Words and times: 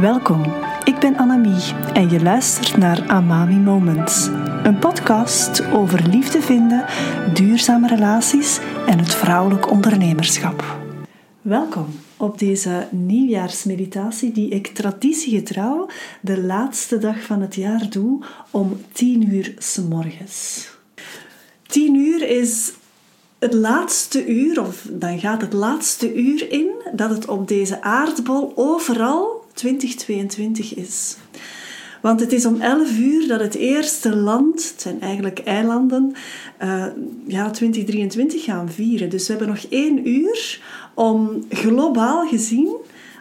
Welkom, 0.00 0.42
ik 0.84 0.98
ben 0.98 1.16
Annemie 1.16 1.74
en 1.92 2.10
je 2.10 2.22
luistert 2.22 2.76
naar 2.76 3.08
Amami 3.08 3.54
Moments. 3.54 4.26
Een 4.62 4.78
podcast 4.78 5.64
over 5.72 6.08
liefde 6.08 6.40
vinden, 6.42 6.84
duurzame 7.34 7.88
relaties 7.88 8.58
en 8.86 8.98
het 8.98 9.14
vrouwelijk 9.14 9.70
ondernemerschap. 9.70 10.64
Welkom 11.40 11.86
op 12.16 12.38
deze 12.38 12.88
nieuwjaarsmeditatie 12.90 14.32
die 14.32 14.48
ik 14.48 14.66
traditiegetrouw 14.66 15.88
de 16.20 16.42
laatste 16.42 16.98
dag 16.98 17.22
van 17.22 17.40
het 17.40 17.54
jaar 17.54 17.90
doe 17.90 18.24
om 18.50 18.80
10 18.92 19.34
uur 19.34 19.54
s 19.58 19.78
morgens. 19.88 20.68
10 21.66 21.94
uur 21.94 22.28
is 22.28 22.72
het 23.38 23.52
laatste 23.52 24.26
uur, 24.26 24.60
of 24.60 24.86
dan 24.90 25.18
gaat 25.18 25.40
het 25.40 25.52
laatste 25.52 26.14
uur 26.14 26.50
in 26.50 26.70
dat 26.92 27.10
het 27.10 27.28
op 27.28 27.48
deze 27.48 27.82
aardbol 27.82 28.52
overal 28.54 29.33
2022 29.54 30.74
is. 30.74 31.16
Want 32.02 32.20
het 32.20 32.32
is 32.32 32.46
om 32.46 32.60
11 32.60 32.98
uur 32.98 33.28
dat 33.28 33.40
het 33.40 33.54
eerste 33.54 34.16
land, 34.16 34.68
het 34.70 34.80
zijn 34.80 35.00
eigenlijk 35.00 35.38
eilanden, 35.38 36.14
uh, 36.62 36.86
ja, 37.26 37.50
2023 37.50 38.44
gaan 38.44 38.70
vieren. 38.70 39.10
Dus 39.10 39.26
we 39.26 39.32
hebben 39.32 39.48
nog 39.54 39.64
één 39.70 40.08
uur 40.08 40.60
om 40.94 41.44
globaal 41.48 42.26
gezien 42.26 42.76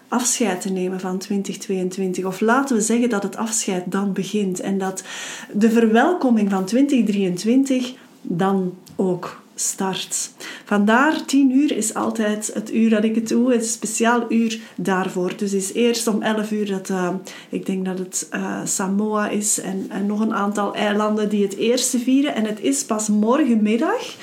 afscheid 0.08 0.62
te 0.62 0.70
nemen 0.70 1.00
van 1.00 1.18
2022. 1.18 2.26
Of 2.26 2.40
laten 2.40 2.76
we 2.76 2.82
zeggen 2.82 3.10
dat 3.10 3.24
het 3.24 3.36
afscheid 3.36 3.92
dan 3.92 4.14
begint 4.14 4.60
en 4.60 4.78
dat 4.78 5.04
de 5.52 5.72
verwelkoming 5.72 6.50
van 6.50 6.66
2023 6.66 7.94
dan 8.22 8.74
ook 8.96 9.43
start. 9.56 10.32
Vandaar 10.66 11.26
10 11.26 11.52
uur 11.52 11.78
is 11.78 11.94
altijd 11.94 12.52
het 12.54 12.74
uur 12.74 12.90
dat 12.90 13.04
ik 13.04 13.16
het 13.16 13.28
doe, 13.28 13.54
het 13.54 13.68
speciaal 13.68 14.26
uur 14.30 14.60
daarvoor. 14.76 15.38
Dus 15.38 15.52
het 15.52 15.62
is 15.62 15.74
eerst 15.74 16.08
om 16.08 16.22
11 16.22 16.52
uur 16.52 16.68
dat 16.68 16.90
uh, 16.90 17.10
ik 17.50 17.66
denk 17.66 17.86
dat 17.86 18.00
het 18.00 18.30
uh, 18.34 18.60
Samoa 18.64 19.30
is 19.30 19.60
en, 19.60 19.86
en, 19.90 20.06
nog 20.06 20.20
een 20.20 20.34
aantal 20.34 20.76
eilanden 20.76 21.30
die 21.30 21.44
het 21.44 21.56
eerste 21.56 22.00
vieren. 22.00 22.36
En 22.36 22.46
het 22.46 22.60
is 22.62 22.84
pas 22.84 23.10
morgenmiddag 23.10 24.16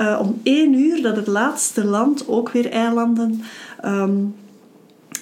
uh, 0.00 0.18
om 0.22 0.40
1 0.42 0.74
uur 0.74 1.02
dat 1.02 1.16
het 1.16 1.26
laatste 1.26 1.84
land, 1.84 2.28
ook 2.28 2.50
weer 2.50 2.70
eilanden. 2.70 3.42
Um, 3.84 4.34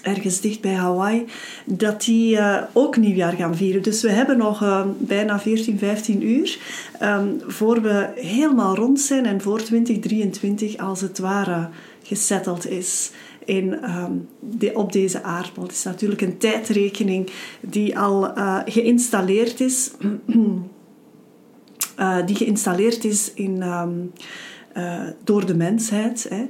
ergens 0.05 0.41
dicht 0.41 0.61
bij 0.61 0.75
Hawaii, 0.75 1.25
dat 1.65 2.05
die 2.05 2.37
uh, 2.37 2.63
ook 2.73 2.97
nieuwjaar 2.97 3.33
gaan 3.33 3.57
vieren. 3.57 3.83
Dus 3.83 4.03
we 4.03 4.11
hebben 4.11 4.37
nog 4.37 4.63
uh, 4.63 4.87
bijna 4.99 5.41
14, 5.41 5.79
15 5.79 6.29
uur 6.29 6.59
um, 7.03 7.41
voor 7.47 7.83
we 7.83 8.09
helemaal 8.15 8.75
rond 8.75 9.01
zijn 9.01 9.27
en 9.27 9.41
voor 9.41 9.63
2023 9.63 10.77
als 10.77 11.01
het 11.01 11.19
ware 11.19 11.69
gesetteld 12.03 12.69
is 12.69 13.11
in, 13.45 13.79
de, 14.41 14.71
op 14.75 14.93
deze 14.93 15.23
aardbol. 15.23 15.63
Het 15.63 15.73
is 15.73 15.83
natuurlijk 15.83 16.21
een 16.21 16.39
tijdrekening 16.39 17.31
die 17.61 17.99
al 17.99 18.39
uh, 18.39 18.61
geïnstalleerd 18.65 19.61
is. 19.61 19.91
die 22.27 22.37
geïnstalleerd 22.37 23.05
is 23.05 23.33
in, 23.35 23.63
um, 23.63 24.13
door 25.25 25.47
de 25.47 25.55
mensheid. 25.55 26.27
Hè. 26.31 26.45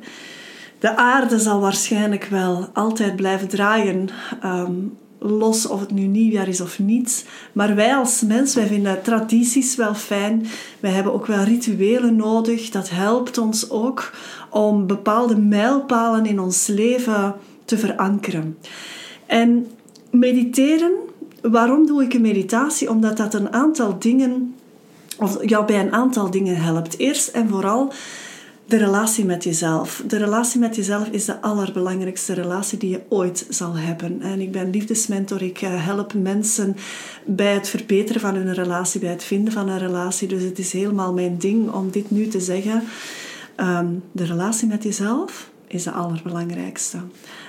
De 0.85 0.97
aarde 0.97 1.39
zal 1.39 1.61
waarschijnlijk 1.61 2.25
wel 2.25 2.69
altijd 2.73 3.17
blijven 3.17 3.49
draaien, 3.49 4.09
um, 4.45 4.97
los 5.19 5.67
of 5.67 5.81
het 5.81 5.91
nu 5.91 6.03
nieuwjaar 6.03 6.49
is 6.49 6.61
of 6.61 6.79
niet. 6.79 7.27
Maar 7.53 7.75
wij 7.75 7.95
als 7.95 8.23
mens, 8.23 8.55
wij 8.55 8.67
vinden 8.67 9.03
tradities 9.03 9.77
wel 9.77 9.95
fijn. 9.95 10.47
Wij 10.81 10.91
hebben 10.91 11.13
ook 11.13 11.27
wel 11.27 11.43
rituelen 11.43 12.17
nodig. 12.17 12.71
Dat 12.71 12.91
helpt 12.91 13.39
ons 13.39 13.71
ook 13.71 14.13
om 14.51 14.87
bepaalde 14.87 15.37
mijlpalen 15.37 16.27
in 16.27 16.41
ons 16.41 16.67
leven 16.67 17.35
te 17.65 17.79
verankeren. 17.79 18.59
En 19.27 19.67
mediteren, 20.11 20.93
waarom 21.43 21.87
doe 21.87 22.03
ik 22.03 22.15
een 22.15 22.21
meditatie? 22.21 22.91
Omdat 22.91 23.17
dat 23.17 23.35
een 23.35 23.53
aantal 23.53 23.99
dingen, 23.99 24.55
of 25.19 25.49
jou 25.49 25.67
bij 25.67 25.81
een 25.81 25.93
aantal 25.93 26.31
dingen 26.31 26.57
helpt. 26.57 26.99
Eerst 26.99 27.29
en 27.29 27.49
vooral 27.49 27.93
de 28.67 28.77
relatie 28.77 29.25
met 29.25 29.45
jezelf. 29.45 30.03
De 30.07 30.17
relatie 30.17 30.61
met 30.61 30.77
jezelf 30.77 31.09
is 31.09 31.25
de 31.25 31.41
allerbelangrijkste 31.41 32.33
relatie 32.33 32.79
die 32.79 32.91
je 32.91 33.01
ooit 33.09 33.47
zal 33.49 33.77
hebben. 33.77 34.23
En 34.23 34.41
ik 34.41 34.53
ben 34.53 34.71
liefdesmentor. 34.71 35.43
Ik 35.43 35.63
eh, 35.63 35.85
help 35.85 36.15
mensen 36.15 36.77
bij 37.25 37.55
het 37.55 37.69
verbeteren 37.69 38.21
van 38.21 38.35
hun 38.35 38.55
relatie, 38.55 39.01
bij 39.01 39.11
het 39.11 39.25
vinden 39.25 39.53
van 39.53 39.69
een 39.69 39.79
relatie. 39.79 40.29
Dus 40.29 40.43
het 40.43 40.59
is 40.59 40.73
helemaal 40.73 41.13
mijn 41.13 41.39
ding 41.39 41.73
om 41.73 41.91
dit 41.91 42.11
nu 42.11 42.29
te 42.29 42.41
zeggen. 42.41 42.83
Ehm, 43.57 43.87
de 44.13 44.25
relatie 44.25 44.69
met 44.69 44.83
jezelf 44.83 45.51
is 45.67 45.83
de 45.83 45.91
allerbelangrijkste. 45.91 46.99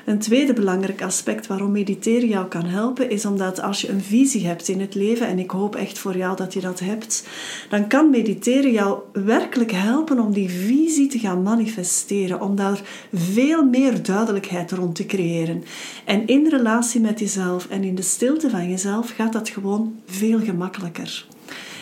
Een 0.06 0.20
tweede 0.20 0.54
belangrijk 0.54 1.02
aspect 1.02 1.48
waarom 1.48 1.72
mediteren 1.72 2.28
jou 2.28 2.48
kan 2.48 2.66
helpen, 2.66 3.10
is 3.10 3.26
omdat 3.26 3.62
als 3.62 3.82
je 3.82 3.90
een 3.90 4.02
visie 4.02 4.48
hebt 4.48 4.68
in 4.68 4.80
het 4.80 4.96
leven, 4.96 5.28
en 5.28 5.40
ik 5.40 5.52
hoop 5.52 5.76
echt 5.76 5.98
voor 5.98 6.18
jou 6.18 6.36
dat 6.36 6.54
je 6.54 6.62
dat 6.62 6.80
hebt, 6.80 7.28
dan 7.70 7.88
kan 7.88 8.10
mediteren 8.10 8.72
jou 8.72 9.00
werkelijk 9.14 9.72
helpen 9.72 10.20
om 10.20 10.34
die 10.34 10.50
visie 10.50 11.08
te 11.08 11.20
gaan 11.20 11.42
manifesteren, 11.42 12.42
om 12.42 12.56
daar 12.56 12.82
veel 13.14 13.66
meer 13.66 14.04
duidelijkheid 14.04 14.72
rond 14.72 14.96
te 14.96 15.06
creëren. 15.06 15.64
En 16.06 16.28
in 16.28 16.48
relatie 16.48 17.02
met 17.02 17.20
jezelf 17.20 17.68
en 17.70 17.84
in 17.84 17.96
de 17.96 18.02
stilte 18.02 18.50
van 18.50 18.70
jezelf 18.70 19.10
gaat 19.10 19.34
dat 19.34 19.50
gewoon 19.50 19.96
veel 20.06 20.40
gemakkelijker. 20.40 21.26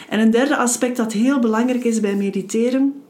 En 0.09 0.19
een 0.19 0.31
derde 0.31 0.57
aspect 0.57 0.97
dat 0.97 1.13
heel 1.13 1.39
belangrijk 1.39 1.83
is 1.83 1.99
bij 1.99 2.15
mediteren, 2.15 3.02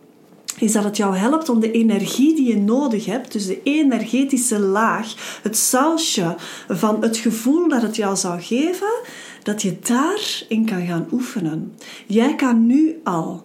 is 0.59 0.71
dat 0.71 0.83
het 0.83 0.97
jou 0.97 1.15
helpt 1.15 1.49
om 1.49 1.59
de 1.59 1.71
energie 1.71 2.35
die 2.35 2.47
je 2.47 2.57
nodig 2.57 3.05
hebt, 3.05 3.31
dus 3.31 3.45
de 3.45 3.59
energetische 3.63 4.59
laag, 4.59 5.39
het 5.43 5.57
sausje 5.57 6.35
van 6.67 7.01
het 7.01 7.17
gevoel 7.17 7.69
dat 7.69 7.81
het 7.81 7.95
jou 7.95 8.15
zou 8.15 8.41
geven, 8.41 9.01
dat 9.43 9.61
je 9.61 9.77
daarin 9.79 10.65
kan 10.65 10.85
gaan 10.85 11.07
oefenen. 11.11 11.73
Jij 12.07 12.35
kan 12.35 12.65
nu 12.65 12.99
al 13.03 13.43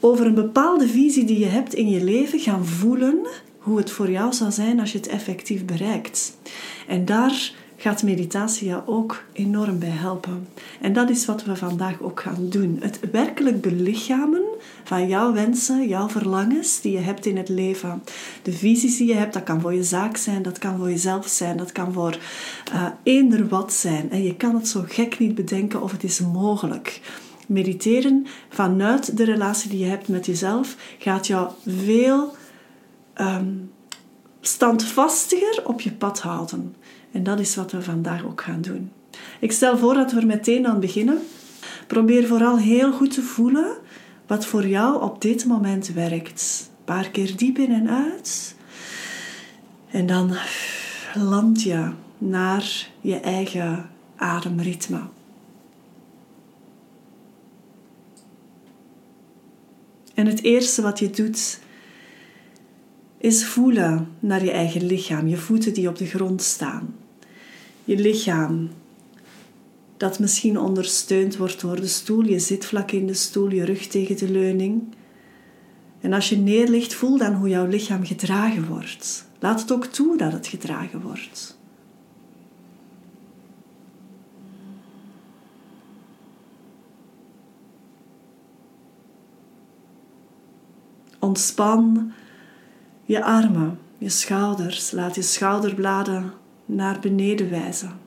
over 0.00 0.26
een 0.26 0.34
bepaalde 0.34 0.88
visie 0.88 1.24
die 1.24 1.38
je 1.38 1.46
hebt 1.46 1.74
in 1.74 1.88
je 1.88 2.04
leven 2.04 2.38
gaan 2.38 2.66
voelen 2.66 3.26
hoe 3.58 3.76
het 3.76 3.90
voor 3.90 4.10
jou 4.10 4.32
zou 4.32 4.50
zijn 4.50 4.80
als 4.80 4.92
je 4.92 4.98
het 4.98 5.08
effectief 5.08 5.64
bereikt. 5.64 6.36
En 6.86 7.04
daar 7.04 7.52
gaat 7.84 8.02
meditatie 8.02 8.68
jou 8.68 8.82
ook 8.86 9.24
enorm 9.32 9.78
bij 9.78 9.88
helpen. 9.88 10.48
En 10.80 10.92
dat 10.92 11.10
is 11.10 11.26
wat 11.26 11.44
we 11.44 11.56
vandaag 11.56 12.00
ook 12.00 12.20
gaan 12.20 12.48
doen. 12.48 12.76
Het 12.80 13.10
werkelijk 13.12 13.60
belichamen 13.60 14.42
van 14.84 15.08
jouw 15.08 15.32
wensen, 15.32 15.88
jouw 15.88 16.08
verlangens 16.08 16.80
die 16.80 16.92
je 16.92 16.98
hebt 16.98 17.26
in 17.26 17.36
het 17.36 17.48
leven. 17.48 18.02
De 18.42 18.52
visies 18.52 18.96
die 18.96 19.08
je 19.08 19.14
hebt, 19.14 19.32
dat 19.32 19.42
kan 19.42 19.60
voor 19.60 19.74
je 19.74 19.82
zaak 19.82 20.16
zijn, 20.16 20.42
dat 20.42 20.58
kan 20.58 20.78
voor 20.78 20.90
jezelf 20.90 21.28
zijn, 21.28 21.56
dat 21.56 21.72
kan 21.72 21.92
voor 21.92 22.18
uh, 22.72 22.86
eender 23.02 23.48
wat 23.48 23.72
zijn. 23.72 24.10
En 24.10 24.22
je 24.22 24.36
kan 24.36 24.54
het 24.54 24.68
zo 24.68 24.84
gek 24.86 25.18
niet 25.18 25.34
bedenken 25.34 25.82
of 25.82 25.92
het 25.92 26.04
is 26.04 26.20
mogelijk. 26.20 27.00
Mediteren 27.46 28.26
vanuit 28.48 29.16
de 29.16 29.24
relatie 29.24 29.70
die 29.70 29.78
je 29.78 29.86
hebt 29.86 30.08
met 30.08 30.26
jezelf 30.26 30.76
gaat 30.98 31.26
jou 31.26 31.50
veel 31.66 32.34
um, 33.16 33.70
standvastiger 34.40 35.62
op 35.64 35.80
je 35.80 35.92
pad 35.92 36.20
houden. 36.20 36.74
En 37.14 37.22
dat 37.22 37.40
is 37.40 37.54
wat 37.54 37.72
we 37.72 37.82
vandaag 37.82 38.24
ook 38.24 38.40
gaan 38.40 38.60
doen. 38.60 38.90
Ik 39.40 39.52
stel 39.52 39.78
voor 39.78 39.94
dat 39.94 40.12
we 40.12 40.26
meteen 40.26 40.66
aan 40.66 40.80
beginnen. 40.80 41.18
Probeer 41.86 42.26
vooral 42.26 42.58
heel 42.58 42.92
goed 42.92 43.14
te 43.14 43.22
voelen 43.22 43.76
wat 44.26 44.46
voor 44.46 44.66
jou 44.66 45.02
op 45.02 45.20
dit 45.20 45.44
moment 45.44 45.92
werkt. 45.92 46.70
Een 46.78 46.84
paar 46.84 47.10
keer 47.10 47.36
diep 47.36 47.58
in 47.58 47.72
en 47.72 47.88
uit. 47.88 48.56
En 49.90 50.06
dan 50.06 50.36
land 51.14 51.62
je 51.62 51.90
naar 52.18 52.88
je 53.00 53.20
eigen 53.20 53.90
ademritme. 54.16 55.00
En 60.14 60.26
het 60.26 60.42
eerste 60.42 60.82
wat 60.82 60.98
je 60.98 61.10
doet 61.10 61.60
is 63.18 63.46
voelen 63.46 64.08
naar 64.20 64.44
je 64.44 64.50
eigen 64.50 64.86
lichaam, 64.86 65.28
je 65.28 65.36
voeten 65.36 65.74
die 65.74 65.88
op 65.88 65.96
de 65.96 66.06
grond 66.06 66.42
staan. 66.42 66.94
Je 67.84 67.96
lichaam 67.96 68.70
dat 69.96 70.18
misschien 70.18 70.58
ondersteund 70.58 71.36
wordt 71.36 71.60
door 71.60 71.76
de 71.76 71.86
stoel. 71.86 72.24
Je 72.24 72.38
zit 72.38 72.64
vlak 72.64 72.90
in 72.90 73.06
de 73.06 73.14
stoel, 73.14 73.50
je 73.50 73.64
rug 73.64 73.86
tegen 73.86 74.16
de 74.16 74.30
leuning. 74.30 74.82
En 76.00 76.12
als 76.12 76.28
je 76.28 76.36
neerligt, 76.36 76.94
voel 76.94 77.18
dan 77.18 77.34
hoe 77.34 77.48
jouw 77.48 77.66
lichaam 77.66 78.04
gedragen 78.04 78.66
wordt. 78.66 79.28
Laat 79.38 79.60
het 79.60 79.72
ook 79.72 79.84
toe 79.84 80.16
dat 80.16 80.32
het 80.32 80.46
gedragen 80.46 81.00
wordt. 81.00 81.58
Ontspan 91.18 92.12
je 93.04 93.24
armen, 93.24 93.78
je 93.98 94.08
schouders. 94.08 94.90
Laat 94.90 95.14
je 95.14 95.22
schouderbladen 95.22 96.32
naar 96.66 97.00
beneden 97.00 97.50
wijzen. 97.50 97.98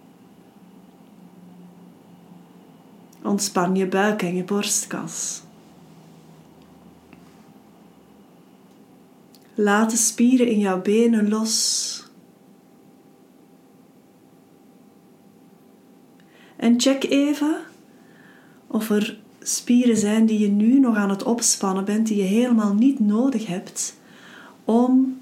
Ontspan 3.24 3.75
je 3.75 3.88
buik 3.88 4.21
en 4.21 4.36
je 4.36 4.44
borstkas. 4.44 5.42
Laat 9.54 9.92
de 9.92 9.98
spieren 9.98 10.48
in 10.48 10.59
jouw 10.59 10.81
benen 10.81 11.30
los. 11.30 11.95
En 16.56 16.81
check 16.81 17.03
even 17.03 17.57
of 18.68 18.89
er 18.89 19.19
spieren 19.39 19.98
zijn 19.98 20.25
die 20.25 20.39
je 20.39 20.48
nu 20.48 20.80
nog 20.80 20.95
aan 20.95 21.10
het 21.10 21.24
opspannen 21.24 21.86
bent, 21.86 22.07
die 22.07 22.18
je 22.18 22.24
helemaal 22.24 22.74
niet 22.74 23.00
nodig 23.00 23.45
hebt 23.45 23.98
om 24.65 25.16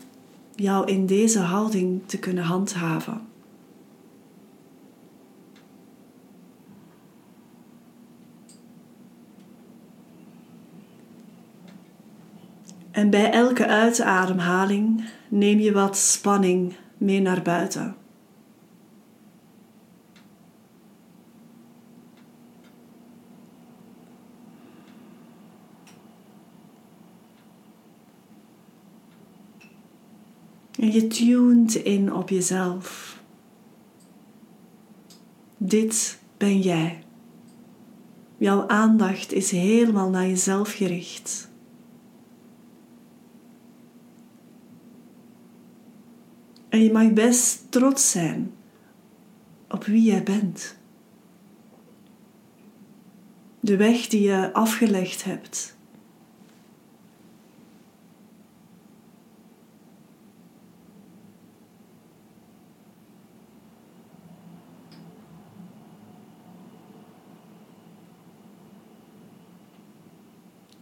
jou 0.56 0.88
in 0.88 1.06
deze 1.06 1.40
houding 1.40 2.02
te 2.06 2.20
kunnen 2.20 2.44
handhaven. 2.44 3.22
En 12.92 13.10
bij 13.10 13.32
elke 13.32 13.68
uitademhaling 13.68 15.04
neem 15.30 15.60
je 15.60 15.72
wat 15.72 15.98
spanning 15.98 16.74
mee 16.98 17.22
naar 17.22 17.42
buiten. 17.42 17.96
En 30.80 30.92
je 30.92 31.08
tunt 31.08 31.76
in 31.76 32.14
op 32.14 32.30
jezelf. 32.30 33.20
Dit 35.58 36.20
ben 36.38 36.62
jij. 36.62 37.04
Jouw 38.38 38.68
aandacht 38.68 39.32
is 39.32 39.52
helemaal 39.52 40.10
naar 40.10 40.28
jezelf 40.28 40.74
gericht. 40.74 41.50
En 46.70 46.84
je 46.84 46.92
mag 46.92 47.14
best 47.14 47.72
trots 47.72 48.12
zijn 48.12 48.54
op 49.70 49.84
wie 49.84 50.04
jij 50.04 50.24
bent. 50.24 50.78
De 53.60 53.78
weg 53.78 54.08
die 54.08 54.22
je 54.22 54.54
afgelegd 54.54 55.24
hebt. 55.24 55.78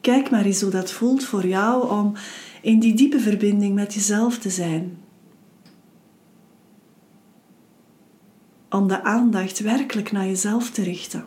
Kijk 0.03 0.29
maar 0.29 0.45
eens 0.45 0.61
hoe 0.61 0.71
dat 0.71 0.91
voelt 0.91 1.23
voor 1.23 1.47
jou 1.47 1.89
om 1.89 2.13
in 2.61 2.79
die 2.79 2.93
diepe 2.93 3.19
verbinding 3.19 3.75
met 3.75 3.93
jezelf 3.93 4.37
te 4.37 4.49
zijn. 4.49 4.97
Om 8.69 8.87
de 8.87 9.03
aandacht 9.03 9.59
werkelijk 9.59 10.11
naar 10.11 10.25
jezelf 10.25 10.69
te 10.69 10.83
richten. 10.83 11.25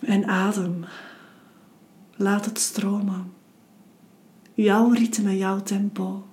En 0.00 0.26
adem. 0.26 0.84
Laat 2.16 2.44
het 2.44 2.58
stromen. 2.58 3.32
Jouw 4.54 4.90
ritme, 4.90 5.36
jouw 5.36 5.62
tempo. 5.62 6.26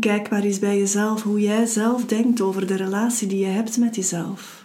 Kijk 0.00 0.30
maar 0.30 0.42
eens 0.42 0.58
bij 0.58 0.78
jezelf 0.78 1.22
hoe 1.22 1.40
jij 1.40 1.66
zelf 1.66 2.04
denkt 2.04 2.40
over 2.40 2.66
de 2.66 2.74
relatie 2.74 3.28
die 3.28 3.38
je 3.38 3.46
hebt 3.46 3.78
met 3.78 3.96
jezelf. 3.96 4.64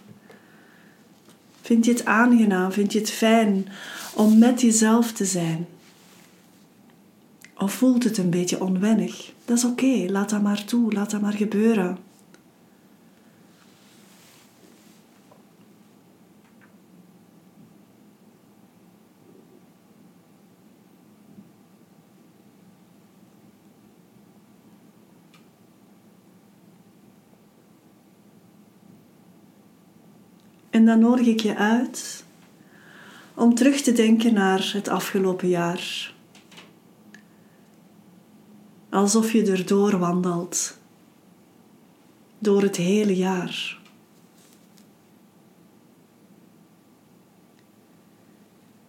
Vind 1.60 1.84
je 1.84 1.92
het 1.92 2.04
aangenaam? 2.04 2.72
Vind 2.72 2.92
je 2.92 2.98
het 2.98 3.10
fijn 3.10 3.68
om 4.14 4.38
met 4.38 4.60
jezelf 4.60 5.12
te 5.12 5.24
zijn? 5.24 5.66
Of 7.58 7.72
voelt 7.72 8.04
het 8.04 8.18
een 8.18 8.30
beetje 8.30 8.60
onwennig? 8.60 9.32
Dat 9.44 9.56
is 9.56 9.64
oké, 9.64 10.06
laat 10.08 10.30
dat 10.30 10.42
maar 10.42 10.64
toe, 10.64 10.92
laat 10.92 11.10
dat 11.10 11.20
maar 11.20 11.32
gebeuren. 11.32 11.98
En 30.82 30.88
dan 30.88 30.98
nodig 30.98 31.26
ik 31.26 31.40
je 31.40 31.56
uit 31.56 32.24
om 33.34 33.54
terug 33.54 33.80
te 33.80 33.92
denken 33.92 34.34
naar 34.34 34.70
het 34.74 34.88
afgelopen 34.88 35.48
jaar. 35.48 36.14
Alsof 38.90 39.32
je 39.32 39.50
erdoor 39.50 39.98
wandelt. 39.98 40.78
Door 42.38 42.62
het 42.62 42.76
hele 42.76 43.16
jaar. 43.16 43.78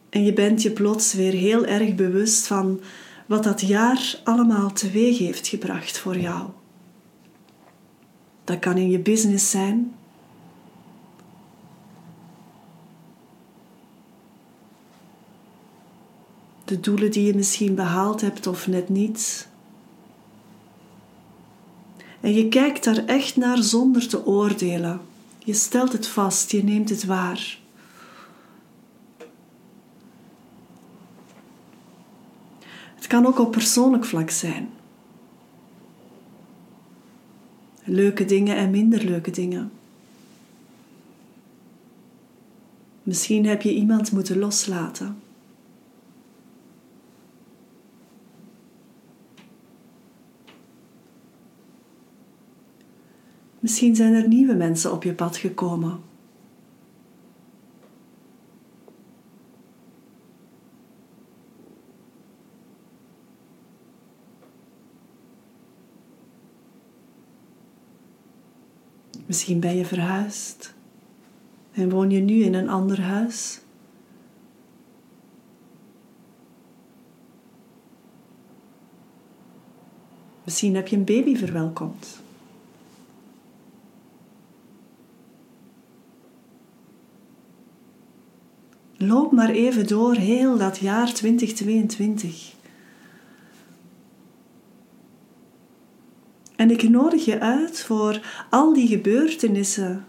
En 0.09 0.23
je 0.23 0.33
bent 0.33 0.61
je 0.61 0.71
plots 0.71 1.13
weer 1.13 1.33
heel 1.33 1.65
erg 1.65 1.95
bewust 1.95 2.47
van 2.47 2.81
wat 3.25 3.43
dat 3.43 3.61
jaar 3.61 4.19
allemaal 4.23 4.71
teweeg 4.71 5.17
heeft 5.17 5.47
gebracht 5.47 5.97
voor 5.97 6.17
jou. 6.17 6.49
Dat 8.43 8.59
kan 8.59 8.77
in 8.77 8.89
je 8.89 8.99
business 8.99 9.49
zijn, 9.49 9.93
de 16.65 16.79
doelen 16.79 17.11
die 17.11 17.25
je 17.25 17.35
misschien 17.35 17.75
behaald 17.75 18.21
hebt 18.21 18.47
of 18.47 18.67
net 18.67 18.89
niet. 18.89 19.47
En 22.19 22.33
je 22.33 22.47
kijkt 22.47 22.83
daar 22.83 23.05
echt 23.05 23.35
naar 23.35 23.63
zonder 23.63 24.07
te 24.07 24.25
oordelen. 24.25 25.01
Je 25.39 25.53
stelt 25.53 25.91
het 25.91 26.07
vast, 26.07 26.51
je 26.51 26.63
neemt 26.63 26.89
het 26.89 27.05
waar. 27.05 27.57
Het 32.95 33.07
kan 33.07 33.25
ook 33.25 33.39
op 33.39 33.51
persoonlijk 33.51 34.05
vlak 34.05 34.29
zijn. 34.29 34.69
Leuke 37.83 38.25
dingen 38.25 38.55
en 38.55 38.71
minder 38.71 39.03
leuke 39.03 39.31
dingen. 39.31 39.71
Misschien 43.03 43.45
heb 43.45 43.61
je 43.61 43.73
iemand 43.73 44.11
moeten 44.11 44.39
loslaten. 44.39 45.22
Misschien 53.63 53.95
zijn 53.95 54.13
er 54.13 54.27
nieuwe 54.27 54.53
mensen 54.53 54.91
op 54.91 55.03
je 55.03 55.13
pad 55.13 55.37
gekomen. 55.37 55.99
Misschien 69.25 69.59
ben 69.59 69.75
je 69.75 69.85
verhuisd 69.85 70.73
en 71.71 71.89
woon 71.89 72.09
je 72.09 72.19
nu 72.19 72.43
in 72.43 72.53
een 72.53 72.69
ander 72.69 73.01
huis. 73.01 73.61
Misschien 80.43 80.75
heb 80.75 80.87
je 80.87 80.95
een 80.95 81.05
baby 81.05 81.35
verwelkomd. 81.35 82.22
Loop 89.07 89.31
maar 89.31 89.49
even 89.49 89.87
door 89.87 90.15
heel 90.15 90.57
dat 90.57 90.77
jaar 90.77 91.13
2022. 91.13 92.53
En 96.55 96.71
ik 96.71 96.89
nodig 96.89 97.25
je 97.25 97.39
uit 97.39 97.83
voor 97.83 98.21
al 98.49 98.73
die 98.73 98.87
gebeurtenissen, 98.87 100.05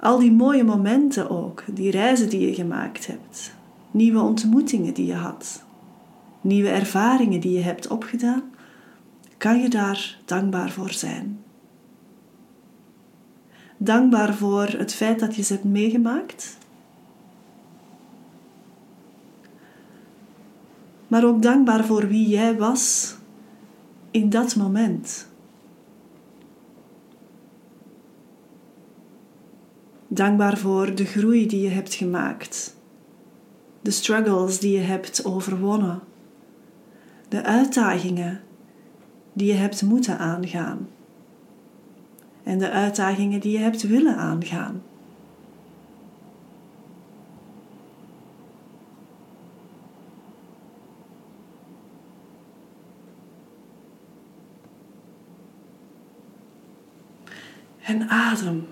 al 0.00 0.18
die 0.18 0.32
mooie 0.32 0.64
momenten 0.64 1.30
ook, 1.30 1.64
die 1.72 1.90
reizen 1.90 2.28
die 2.28 2.46
je 2.46 2.54
gemaakt 2.54 3.06
hebt, 3.06 3.54
nieuwe 3.90 4.20
ontmoetingen 4.20 4.94
die 4.94 5.06
je 5.06 5.14
had, 5.14 5.64
nieuwe 6.40 6.68
ervaringen 6.68 7.40
die 7.40 7.52
je 7.52 7.62
hebt 7.62 7.88
opgedaan, 7.88 8.42
kan 9.36 9.60
je 9.60 9.68
daar 9.68 10.18
dankbaar 10.24 10.70
voor 10.70 10.90
zijn. 10.90 11.42
Dankbaar 13.76 14.34
voor 14.34 14.66
het 14.66 14.94
feit 14.94 15.18
dat 15.18 15.36
je 15.36 15.42
ze 15.42 15.52
hebt 15.52 15.64
meegemaakt 15.64 16.57
maar 21.08 21.24
ook 21.24 21.42
dankbaar 21.42 21.84
voor 21.84 22.08
wie 22.08 22.28
jij 22.28 22.56
was 22.56 23.16
in 24.10 24.30
dat 24.30 24.56
moment. 24.56 25.28
Dankbaar 30.08 30.58
voor 30.58 30.94
de 30.94 31.04
groei 31.04 31.46
die 31.46 31.60
je 31.60 31.68
hebt 31.68 31.94
gemaakt, 31.94 32.76
de 33.80 33.90
struggles 33.90 34.58
die 34.58 34.72
je 34.72 34.84
hebt 34.84 35.24
overwonnen, 35.24 36.00
de 37.28 37.44
uitdagingen 37.44 38.40
die 39.32 39.46
je 39.46 39.58
hebt 39.58 39.82
moeten 39.82 40.18
aangaan 40.18 40.88
en 42.42 42.58
de 42.58 42.70
uitdagingen 42.70 43.40
die 43.40 43.52
je 43.52 43.58
hebt 43.58 43.82
willen 43.82 44.16
aangaan. 44.16 44.82
En 57.88 58.08
adem. 58.08 58.66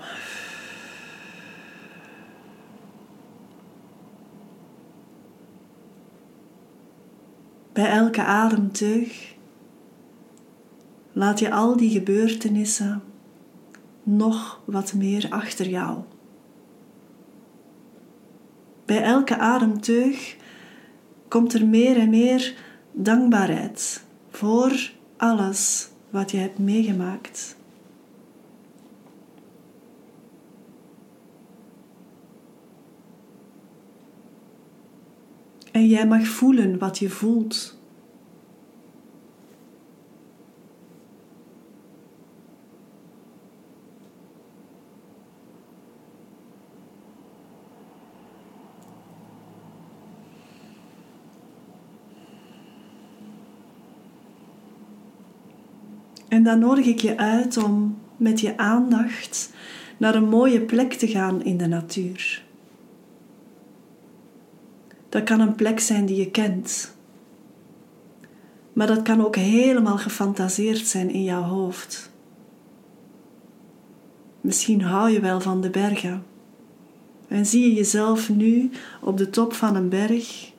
Bij 7.73 7.91
elke 7.91 8.23
ademteug 8.23 9.35
laat 11.13 11.39
je 11.39 11.51
al 11.51 11.77
die 11.77 11.91
gebeurtenissen 11.91 13.03
nog 14.03 14.61
wat 14.65 14.95
meer 14.95 15.27
achter 15.31 15.69
jou. 15.69 15.99
Bij 18.85 19.03
elke 19.03 19.39
ademteug 19.39 20.37
komt 21.29 21.55
er 21.55 21.67
meer 21.67 21.99
en 21.99 22.11
meer 22.11 22.55
dankbaarheid 22.93 24.05
voor 24.31 24.93
alles 25.17 25.89
wat 26.11 26.31
je 26.31 26.37
hebt 26.37 26.59
meegemaakt. 26.59 27.56
En 35.77 35.87
jij 35.87 36.07
mag 36.07 36.27
voelen 36.27 36.79
wat 36.79 36.99
je 36.99 37.09
voelt. 37.09 37.79
En 56.29 56.43
dan 56.43 56.59
nodig 56.59 56.87
ik 56.87 57.01
je 57.01 57.17
uit 57.17 57.57
om 57.57 57.99
met 58.17 58.41
je 58.41 58.57
aandacht 58.57 59.53
naar 59.97 60.15
een 60.15 60.29
mooie 60.29 60.61
plek 60.61 60.93
te 60.93 61.07
gaan 61.07 61.45
in 61.45 61.57
de 61.57 61.67
natuur. 61.67 62.46
Dat 65.09 65.23
kan 65.23 65.41
een 65.41 65.55
plek 65.55 65.81
zijn 65.81 66.07
die 66.07 66.17
je 66.17 66.31
kent. 66.31 66.95
Maar 68.73 68.87
dat 68.87 69.03
kan 69.03 69.25
ook 69.25 69.37
helemaal 69.37 69.99
gefantaseerd 69.99 70.87
zijn 70.87 71.11
in 71.11 71.23
jouw 71.23 71.43
hoofd. 71.43 72.11
Misschien 74.41 74.83
hou 74.83 75.11
je 75.11 75.21
wel 75.21 75.41
van 75.41 75.61
de 75.61 75.71
bergen. 75.71 76.25
En 77.29 77.47
zie 77.47 77.69
je 77.69 77.75
jezelf 77.75 78.29
nu 78.29 78.71
op 79.01 79.17
de 79.19 79.31
top 79.31 79.53
van 79.53 79.77
een 79.77 79.89
berg 79.89 80.53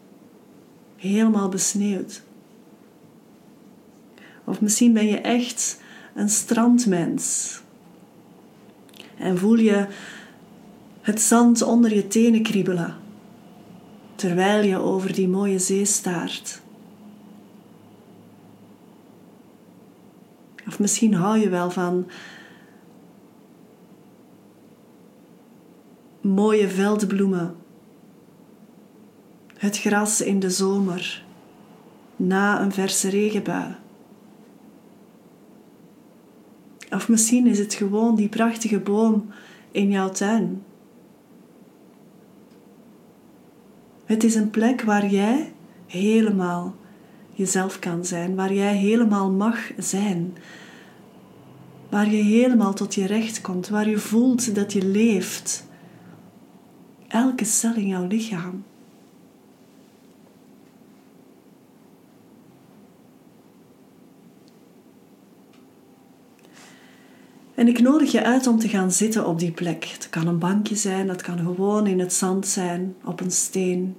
helemaal 0.96 1.50
besneeuwd. 1.50 2.22
Of 4.44 4.62
misschien 4.62 4.94
ben 4.94 5.08
je 5.08 5.18
echt 5.18 5.82
een 6.16 6.30
strandmens. 6.30 7.60
En 9.18 9.38
voel 9.38 9.56
je 9.56 9.88
het 11.02 11.22
zand 11.22 11.62
onder 11.62 11.96
je 11.96 12.08
tenen 12.08 12.44
kriebelen 12.44 12.96
terwijl 14.18 14.64
je 14.64 14.78
over 14.78 15.14
die 15.14 15.28
mooie 15.28 15.60
zee 15.60 15.86
staart. 15.86 16.62
Of 20.68 20.80
misschien 20.80 21.14
hou 21.14 21.38
je 21.38 21.50
wel 21.50 21.72
van 21.72 22.08
mooie 26.22 26.70
veldbloemen, 26.70 27.56
het 29.54 29.78
gras 29.78 30.22
in 30.22 30.40
de 30.40 30.50
zomer, 30.50 31.26
na 32.16 32.62
een 32.62 32.72
verse 32.72 33.10
regenbui. 33.10 33.76
Of 36.90 37.10
misschien 37.10 37.48
is 37.48 37.60
het 37.60 37.74
gewoon 37.74 38.16
die 38.16 38.30
prachtige 38.30 38.80
boom 38.80 39.30
in 39.72 39.90
jouw 39.90 40.10
tuin 40.10 40.64
Het 44.08 44.24
is 44.24 44.36
een 44.36 44.50
plek 44.50 44.82
waar 44.82 45.08
jij 45.08 45.54
helemaal 45.86 46.76
jezelf 47.34 47.80
kan 47.80 48.06
zijn, 48.06 48.36
waar 48.36 48.54
jij 48.54 48.76
helemaal 48.76 49.32
mag 49.32 49.72
zijn. 49.78 50.38
Waar 51.90 52.12
je 52.12 52.24
helemaal 52.24 52.74
tot 52.74 52.96
je 52.96 53.06
recht 53.06 53.42
komt, 53.42 53.68
waar 53.68 53.90
je 53.90 53.98
voelt 53.98 54.56
dat 54.56 54.74
je 54.74 54.86
leeft. 54.86 55.68
Elke 57.08 57.46
cel 57.46 57.76
in 57.76 57.88
jouw 57.88 58.08
lichaam. 58.08 58.64
En 67.58 67.68
ik 67.68 67.80
nodig 67.80 68.12
je 68.12 68.24
uit 68.24 68.48
om 68.48 68.60
te 68.60 68.70
gaan 68.70 68.92
zitten 68.92 69.28
op 69.28 69.40
die 69.40 69.52
plek. 69.52 69.86
Het 69.86 70.10
kan 70.10 70.28
een 70.28 70.40
bankje 70.40 70.76
zijn, 70.76 71.10
het 71.10 71.22
kan 71.22 71.38
gewoon 71.38 71.88
in 71.88 72.00
het 72.00 72.14
zand 72.14 72.48
zijn, 72.48 72.96
op 73.04 73.20
een 73.20 73.32
steen. 73.32 73.96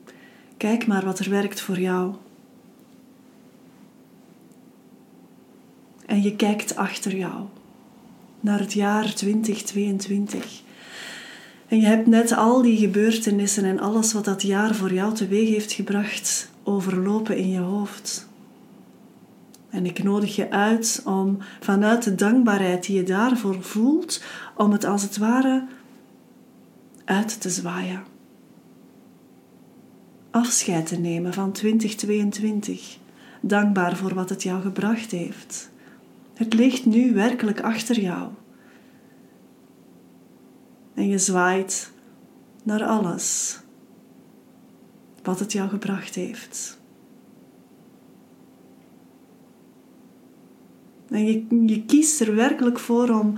Kijk 0.56 0.86
maar 0.86 1.04
wat 1.04 1.18
er 1.18 1.30
werkt 1.30 1.60
voor 1.60 1.80
jou. 1.80 2.14
En 6.06 6.22
je 6.22 6.36
kijkt 6.36 6.76
achter 6.76 7.16
jou 7.16 7.44
naar 8.40 8.58
het 8.58 8.72
jaar 8.72 9.14
2022. 9.14 10.62
En 11.68 11.80
je 11.80 11.86
hebt 11.86 12.06
net 12.06 12.32
al 12.32 12.62
die 12.62 12.78
gebeurtenissen 12.78 13.64
en 13.64 13.80
alles 13.80 14.12
wat 14.12 14.24
dat 14.24 14.42
jaar 14.42 14.74
voor 14.74 14.92
jou 14.92 15.14
teweeg 15.14 15.48
heeft 15.48 15.72
gebracht 15.72 16.50
overlopen 16.62 17.36
in 17.36 17.50
je 17.50 17.60
hoofd. 17.60 18.27
En 19.70 19.86
ik 19.86 20.02
nodig 20.02 20.36
je 20.36 20.50
uit 20.50 21.02
om 21.04 21.38
vanuit 21.60 22.02
de 22.02 22.14
dankbaarheid 22.14 22.86
die 22.86 22.96
je 22.96 23.02
daarvoor 23.02 23.62
voelt, 23.62 24.22
om 24.56 24.72
het 24.72 24.84
als 24.84 25.02
het 25.02 25.16
ware 25.16 25.66
uit 27.04 27.40
te 27.40 27.50
zwaaien. 27.50 28.04
Afscheid 30.30 30.86
te 30.86 30.96
nemen 30.96 31.32
van 31.32 31.52
2022, 31.52 32.98
dankbaar 33.40 33.96
voor 33.96 34.14
wat 34.14 34.28
het 34.28 34.42
jou 34.42 34.62
gebracht 34.62 35.10
heeft. 35.10 35.70
Het 36.34 36.54
ligt 36.54 36.86
nu 36.86 37.14
werkelijk 37.14 37.60
achter 37.60 38.00
jou. 38.00 38.28
En 40.94 41.08
je 41.08 41.18
zwaait 41.18 41.92
naar 42.62 42.84
alles 42.84 43.58
wat 45.22 45.38
het 45.38 45.52
jou 45.52 45.68
gebracht 45.68 46.14
heeft. 46.14 46.78
Je 51.10 51.82
kiest 51.86 52.20
er 52.20 52.34
werkelijk 52.34 52.78
voor 52.78 53.08
om 53.08 53.34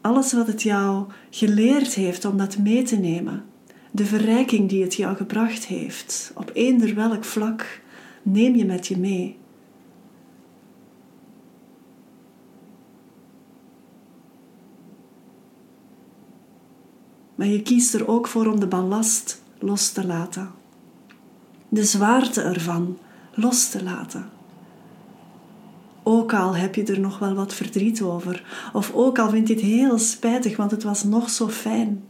alles 0.00 0.32
wat 0.32 0.46
het 0.46 0.62
jou 0.62 1.06
geleerd 1.30 1.94
heeft, 1.94 2.24
om 2.24 2.36
dat 2.36 2.58
mee 2.58 2.82
te 2.82 2.96
nemen. 2.96 3.44
De 3.90 4.04
verrijking 4.04 4.68
die 4.68 4.82
het 4.82 4.94
jou 4.94 5.16
gebracht 5.16 5.66
heeft, 5.66 6.32
op 6.34 6.50
eender 6.54 6.94
welk 6.94 7.24
vlak, 7.24 7.80
neem 8.22 8.54
je 8.54 8.64
met 8.64 8.86
je 8.86 8.98
mee. 8.98 9.36
Maar 17.34 17.46
je 17.46 17.62
kiest 17.62 17.94
er 17.94 18.08
ook 18.08 18.26
voor 18.26 18.46
om 18.46 18.60
de 18.60 18.66
ballast 18.66 19.42
los 19.58 19.90
te 19.90 20.06
laten. 20.06 20.50
De 21.68 21.84
zwaarte 21.84 22.42
ervan 22.42 22.98
los 23.34 23.68
te 23.68 23.82
laten. 23.82 24.37
Ook 26.10 26.34
al 26.34 26.56
heb 26.56 26.74
je 26.74 26.84
er 26.84 27.00
nog 27.00 27.18
wel 27.18 27.34
wat 27.34 27.54
verdriet 27.54 28.02
over. 28.02 28.70
Of 28.72 28.92
ook 28.94 29.18
al 29.18 29.30
vind 29.30 29.48
je 29.48 29.54
het 29.54 29.62
heel 29.62 29.98
spijtig, 29.98 30.56
want 30.56 30.70
het 30.70 30.82
was 30.82 31.04
nog 31.04 31.30
zo 31.30 31.48
fijn. 31.48 32.04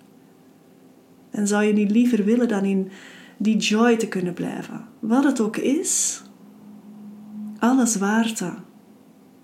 En 1.30 1.46
zou 1.46 1.64
je 1.64 1.72
niet 1.72 1.90
liever 1.90 2.24
willen 2.24 2.48
dan 2.48 2.64
in 2.64 2.90
die 3.36 3.56
joy 3.56 3.96
te 3.96 4.08
kunnen 4.08 4.34
blijven. 4.34 4.84
Wat 4.98 5.24
het 5.24 5.40
ook 5.40 5.56
is, 5.56 6.22
alle 7.58 7.86
zwaarte 7.86 8.54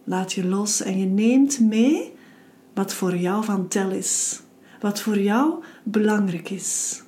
laat 0.04 0.32
je 0.32 0.46
los 0.46 0.82
en 0.82 0.98
je 0.98 1.06
neemt 1.06 1.60
mee 1.60 2.12
wat 2.74 2.94
voor 2.94 3.16
jou 3.16 3.44
van 3.44 3.68
tel 3.68 3.90
is. 3.90 4.40
Wat 4.80 5.00
voor 5.00 5.18
jou 5.18 5.64
belangrijk 5.82 6.50
is. 6.50 7.02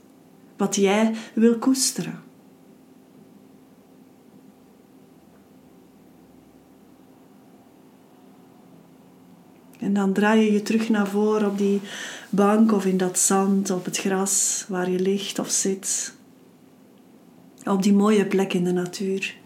Wat 0.57 0.77
jij 0.77 1.15
wil 1.35 1.59
koesteren. 1.59 2.26
En 9.87 9.93
dan 9.95 10.13
draai 10.13 10.45
je 10.45 10.53
je 10.53 10.63
terug 10.63 10.89
naar 10.89 11.07
voren 11.09 11.49
op 11.49 11.59
die 11.59 11.81
bank 12.31 12.73
of 12.73 12.87
in 12.87 12.97
dat 12.97 13.19
zand, 13.19 13.71
op 13.71 13.85
het 13.85 13.97
gras 13.97 14.65
waar 14.69 14.91
je 14.91 15.01
ligt 15.01 15.39
of 15.39 15.51
zit. 15.51 16.15
Op 17.65 17.83
die 17.83 17.93
mooie 17.93 18.27
plek 18.27 18.53
in 18.53 18.65
de 18.65 18.73
natuur. 18.73 19.37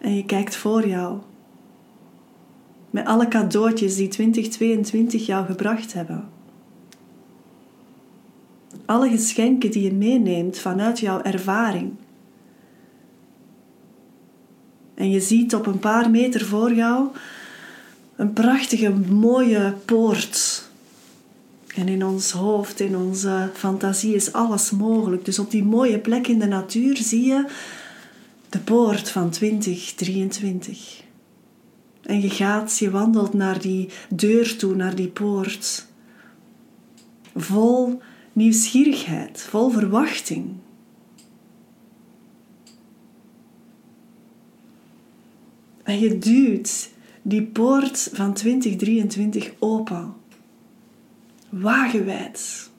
En 0.00 0.16
je 0.16 0.24
kijkt 0.24 0.56
voor 0.56 0.88
jou. 0.88 1.18
Met 2.90 3.06
alle 3.06 3.28
cadeautjes 3.28 3.96
die 3.96 4.08
2022 4.08 5.26
jou 5.26 5.46
gebracht 5.46 5.92
hebben. 5.92 6.28
Alle 8.86 9.08
geschenken 9.08 9.70
die 9.70 9.82
je 9.82 9.92
meeneemt 9.92 10.58
vanuit 10.58 10.98
jouw 10.98 11.22
ervaring. 11.22 11.92
En 14.94 15.10
je 15.10 15.20
ziet 15.20 15.54
op 15.54 15.66
een 15.66 15.78
paar 15.78 16.10
meter 16.10 16.44
voor 16.44 16.74
jou 16.74 17.08
een 18.16 18.32
prachtige, 18.32 18.90
mooie 18.94 19.74
poort. 19.84 20.70
En 21.74 21.88
in 21.88 22.04
ons 22.04 22.30
hoofd, 22.30 22.80
in 22.80 22.96
onze 22.96 23.50
fantasie 23.54 24.14
is 24.14 24.32
alles 24.32 24.70
mogelijk. 24.70 25.24
Dus 25.24 25.38
op 25.38 25.50
die 25.50 25.64
mooie 25.64 25.98
plek 25.98 26.26
in 26.26 26.38
de 26.38 26.46
natuur 26.46 26.96
zie 26.96 27.24
je 27.24 27.46
de 28.48 28.58
poort 28.58 29.10
van 29.10 29.30
2023. 29.30 31.02
En 32.02 32.20
je 32.20 32.30
gaat, 32.30 32.78
je 32.78 32.90
wandelt 32.90 33.32
naar 33.32 33.60
die 33.60 33.88
deur 34.08 34.56
toe, 34.56 34.74
naar 34.74 34.94
die 34.94 35.08
poort. 35.08 35.86
Vol 37.34 38.00
nieuwsgierigheid, 38.32 39.40
vol 39.40 39.70
verwachting. 39.70 40.50
En 45.82 45.98
je 45.98 46.18
duwt 46.18 46.91
die 47.22 47.42
poort 47.42 48.10
van 48.12 48.32
2023 48.32 49.52
open. 49.58 50.14
Wagenwijd. 51.48 52.70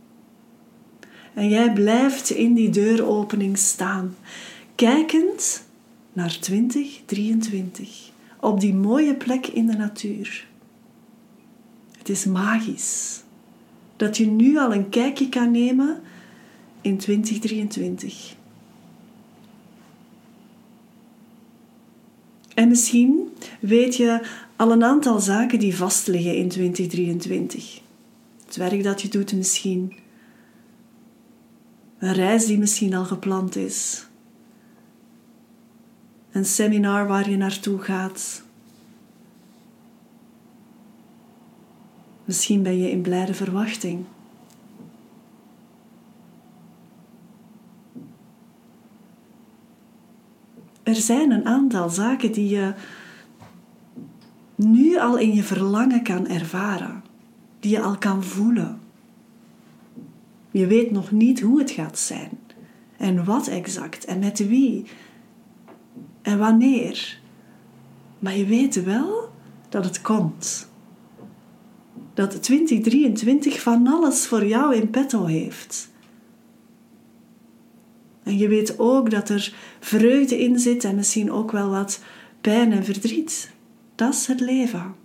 En 1.34 1.50
jij 1.50 1.74
blijft 1.74 2.30
in 2.30 2.54
die 2.54 2.70
deuropening 2.70 3.58
staan, 3.58 4.16
kijkend 4.76 5.64
naar 6.14 6.40
2023, 6.40 8.12
op 8.40 8.60
die 8.60 8.74
mooie 8.74 9.16
plek 9.16 9.48
in 9.48 9.66
de 9.66 9.78
natuur. 9.78 10.48
Het 11.98 12.10
is 12.10 12.26
magisch 12.26 13.24
dat 13.96 14.18
je 14.18 14.26
nu 14.26 14.58
al 14.58 14.74
een 14.74 14.90
kijkje 14.90 15.30
kan 15.30 15.52
nemen 15.52 16.02
in 16.82 16.98
2023. 16.98 18.36
En 22.54 22.68
misschien 22.68 23.34
weet 23.60 23.96
je 23.96 24.28
al 24.56 24.72
een 24.72 24.84
aantal 24.84 25.20
zaken 25.20 25.60
die 25.60 25.76
vastliggen 25.76 26.36
in 26.36 26.50
2023. 26.50 27.82
Het 28.46 28.56
werk 28.56 28.84
dat 28.84 29.02
je 29.02 29.08
doet 29.08 29.34
misschien. 29.34 29.94
Een 31.98 32.14
reis 32.14 32.46
die 32.46 32.58
misschien 32.58 32.94
al 32.94 33.06
gepland 33.06 33.56
is. 33.56 34.08
Een 36.32 36.46
seminar 36.46 37.08
waar 37.08 37.30
je 37.30 37.38
naartoe 37.38 37.80
gaat. 37.80 38.44
Misschien 42.26 42.64
ben 42.64 42.78
je 42.78 42.92
in 42.92 43.02
blijde 43.02 43.34
verwachting. 43.34 44.06
Er 50.84 50.96
zijn 50.96 51.32
een 51.32 51.46
aantal 51.46 51.90
zaken 51.90 52.32
die 52.32 52.50
je 52.50 52.74
nu 54.56 55.00
al 55.00 55.18
in 55.18 55.34
je 55.34 55.44
verlangen 55.44 56.04
kan 56.04 56.28
ervaren, 56.28 57.04
die 57.60 57.72
je 57.72 57.82
al 57.82 57.98
kan 57.98 58.24
voelen. 58.24 58.80
Je 60.52 60.68
weet 60.68 60.92
nog 60.92 61.12
niet 61.12 61.42
hoe 61.42 61.60
het 61.60 61.72
gaat 61.72 62.00
zijn 62.00 62.30
en 62.98 63.26
wat 63.26 63.48
exact 63.48 64.06
en 64.06 64.20
met 64.20 64.48
wie 64.48 64.86
en 66.22 66.38
wanneer. 66.38 67.20
Maar 68.20 68.38
je 68.38 68.46
weet 68.46 68.84
wel 68.84 69.32
dat 69.70 69.86
het 69.86 70.02
komt. 70.02 70.72
Dat 72.14 72.44
2023 72.44 73.62
van 73.62 73.88
alles 73.88 74.28
voor 74.28 74.46
jou 74.46 74.76
in 74.76 74.90
petto 74.90 75.26
heeft. 75.26 75.93
En 78.24 78.38
je 78.38 78.48
weet 78.48 78.80
ook 78.80 79.10
dat 79.10 79.30
er 79.30 79.54
vreugde 79.80 80.40
in 80.40 80.60
zit 80.60 80.84
en 80.84 80.96
misschien 80.96 81.32
ook 81.32 81.52
wel 81.52 81.70
wat 81.70 82.00
pijn 82.42 82.72
en 82.72 82.84
verdriet. 82.84 83.52
Dat 83.96 84.14
is 84.14 84.28
het 84.28 84.40
leven. 84.40 84.96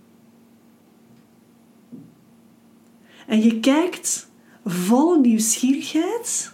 En 3.27 3.41
je 3.41 3.59
kijkt 3.59 4.31
vol 4.65 5.19
nieuwsgierigheid, 5.19 6.53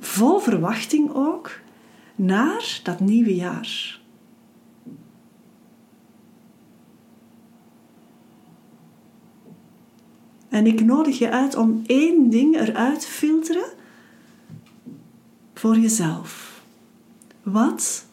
vol 0.00 0.38
verwachting 0.38 1.14
ook, 1.14 1.60
naar 2.14 2.80
dat 2.82 3.00
nieuwe 3.00 3.34
jaar. 3.34 4.00
En 10.48 10.66
ik 10.66 10.84
nodig 10.84 11.18
je 11.18 11.30
uit 11.30 11.56
om 11.56 11.82
één 11.86 12.30
ding 12.30 12.56
eruit 12.56 13.00
te 13.00 13.06
filteren 13.06 13.64
voor 15.62 15.78
jezelf. 15.78 16.62
Wat 17.42 18.06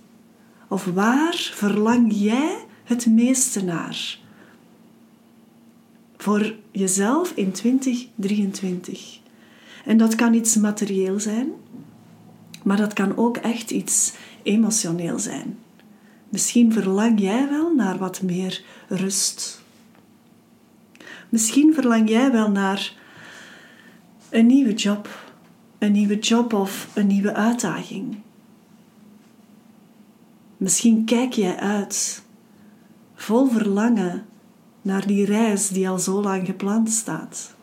of 0.67 0.85
waar 0.85 1.51
verlang 1.53 2.13
jij 2.13 2.65
het 2.83 3.05
meeste 3.05 3.63
naar? 3.63 4.19
Voor 6.17 6.55
jezelf 6.71 7.31
in 7.31 7.51
2023. 7.51 9.19
En 9.85 9.97
dat 9.97 10.15
kan 10.15 10.33
iets 10.33 10.55
materieel 10.55 11.19
zijn, 11.19 11.51
maar 12.63 12.77
dat 12.77 12.93
kan 12.93 13.17
ook 13.17 13.38
echt 13.38 13.71
iets 13.71 14.13
emotioneel 14.43 15.19
zijn. 15.19 15.57
Misschien 16.29 16.73
verlang 16.73 17.19
jij 17.19 17.49
wel 17.49 17.75
naar 17.75 17.97
wat 17.97 18.21
meer 18.21 18.63
rust. 18.88 19.62
Misschien 21.29 21.73
verlang 21.73 22.09
jij 22.09 22.31
wel 22.31 22.51
naar 22.51 22.93
een 24.29 24.45
nieuwe 24.45 24.73
job 24.73 25.28
een 25.79 25.91
nieuwe 25.91 26.19
job 26.19 26.53
of 26.53 26.89
een 26.95 27.07
nieuwe 27.07 27.33
uitdaging. 27.33 28.17
Misschien 30.57 31.05
kijk 31.05 31.33
jij 31.33 31.57
uit, 31.57 32.23
vol 33.15 33.47
verlangen 33.47 34.25
naar 34.81 35.07
die 35.07 35.25
reis 35.25 35.67
die 35.69 35.89
al 35.89 35.99
zo 35.99 36.21
lang 36.21 36.45
gepland 36.45 36.89
staat. 36.89 37.55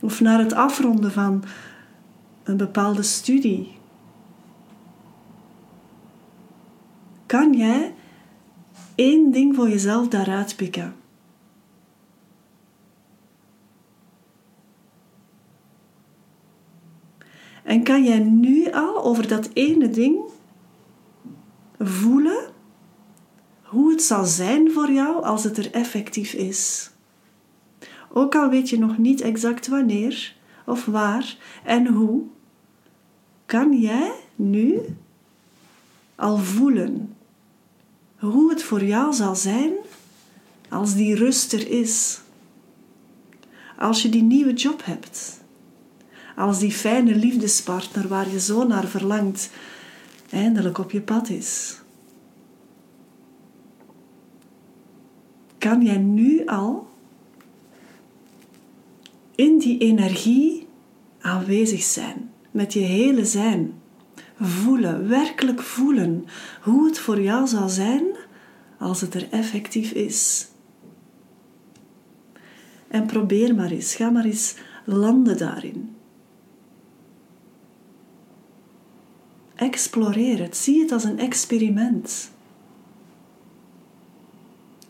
Of 0.00 0.20
naar 0.20 0.38
het 0.38 0.52
afronden 0.52 1.12
van 1.12 1.44
een 2.42 2.56
bepaalde 2.56 3.02
studie. 3.02 3.78
Kan 7.26 7.52
jij 7.52 7.94
één 8.94 9.30
ding 9.30 9.54
voor 9.54 9.68
jezelf 9.68 10.08
daaruit 10.08 10.56
pikken? 10.56 10.99
En 17.70 17.82
kan 17.82 18.04
jij 18.04 18.18
nu 18.18 18.70
al 18.72 19.04
over 19.04 19.28
dat 19.28 19.50
ene 19.52 19.90
ding 19.90 20.18
voelen 21.78 22.50
hoe 23.62 23.90
het 23.90 24.02
zal 24.02 24.24
zijn 24.24 24.70
voor 24.70 24.90
jou 24.90 25.24
als 25.24 25.44
het 25.44 25.56
er 25.56 25.70
effectief 25.72 26.32
is? 26.32 26.90
Ook 28.12 28.34
al 28.34 28.48
weet 28.48 28.68
je 28.68 28.78
nog 28.78 28.98
niet 28.98 29.20
exact 29.20 29.68
wanneer 29.68 30.36
of 30.66 30.84
waar 30.84 31.36
en 31.64 31.86
hoe, 31.86 32.22
kan 33.46 33.80
jij 33.80 34.12
nu 34.34 34.80
al 36.14 36.38
voelen 36.38 37.16
hoe 38.18 38.50
het 38.50 38.62
voor 38.62 38.84
jou 38.84 39.12
zal 39.12 39.34
zijn 39.34 39.72
als 40.68 40.94
die 40.94 41.14
rust 41.14 41.52
er 41.52 41.70
is. 41.70 42.20
Als 43.78 44.02
je 44.02 44.08
die 44.08 44.22
nieuwe 44.22 44.52
job 44.52 44.84
hebt 44.84 45.39
als 46.40 46.58
die 46.58 46.72
fijne 46.72 47.14
liefdespartner 47.14 48.08
waar 48.08 48.30
je 48.30 48.40
zo 48.40 48.66
naar 48.66 48.86
verlangt 48.86 49.50
eindelijk 50.30 50.78
op 50.78 50.90
je 50.90 51.00
pad 51.00 51.28
is. 51.28 51.80
Kan 55.58 55.82
jij 55.82 55.98
nu 55.98 56.46
al 56.46 56.88
in 59.34 59.58
die 59.58 59.78
energie 59.78 60.66
aanwezig 61.20 61.82
zijn, 61.82 62.30
met 62.50 62.72
je 62.72 62.80
hele 62.80 63.24
zijn? 63.24 63.74
Voelen, 64.40 65.08
werkelijk 65.08 65.62
voelen 65.62 66.24
hoe 66.62 66.86
het 66.86 66.98
voor 66.98 67.20
jou 67.20 67.46
zal 67.46 67.68
zijn 67.68 68.04
als 68.78 69.00
het 69.00 69.14
er 69.14 69.28
effectief 69.30 69.90
is. 69.90 70.48
En 72.88 73.06
probeer 73.06 73.54
maar 73.54 73.70
eens, 73.70 73.94
ga 73.94 74.10
maar 74.10 74.24
eens 74.24 74.54
landen 74.84 75.38
daarin. 75.38 75.98
Exploreer 79.60 80.38
het. 80.38 80.56
Zie 80.56 80.80
het 80.80 80.92
als 80.92 81.04
een 81.04 81.18
experiment. 81.18 82.30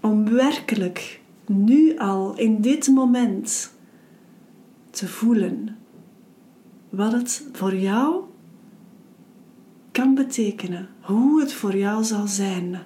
om 0.00 0.24
werkelijk 0.30 1.20
nu 1.46 1.98
al 1.98 2.38
in 2.38 2.60
dit 2.60 2.88
moment 2.88 3.72
te 4.90 5.08
voelen 5.08 5.76
wat 6.88 7.12
het 7.12 7.46
voor 7.52 7.74
jou 7.74 8.24
kan 9.92 10.14
betekenen, 10.14 10.88
hoe 11.00 11.40
het 11.40 11.52
voor 11.52 11.76
jou 11.76 12.04
zal 12.04 12.26
zijn. 12.26 12.78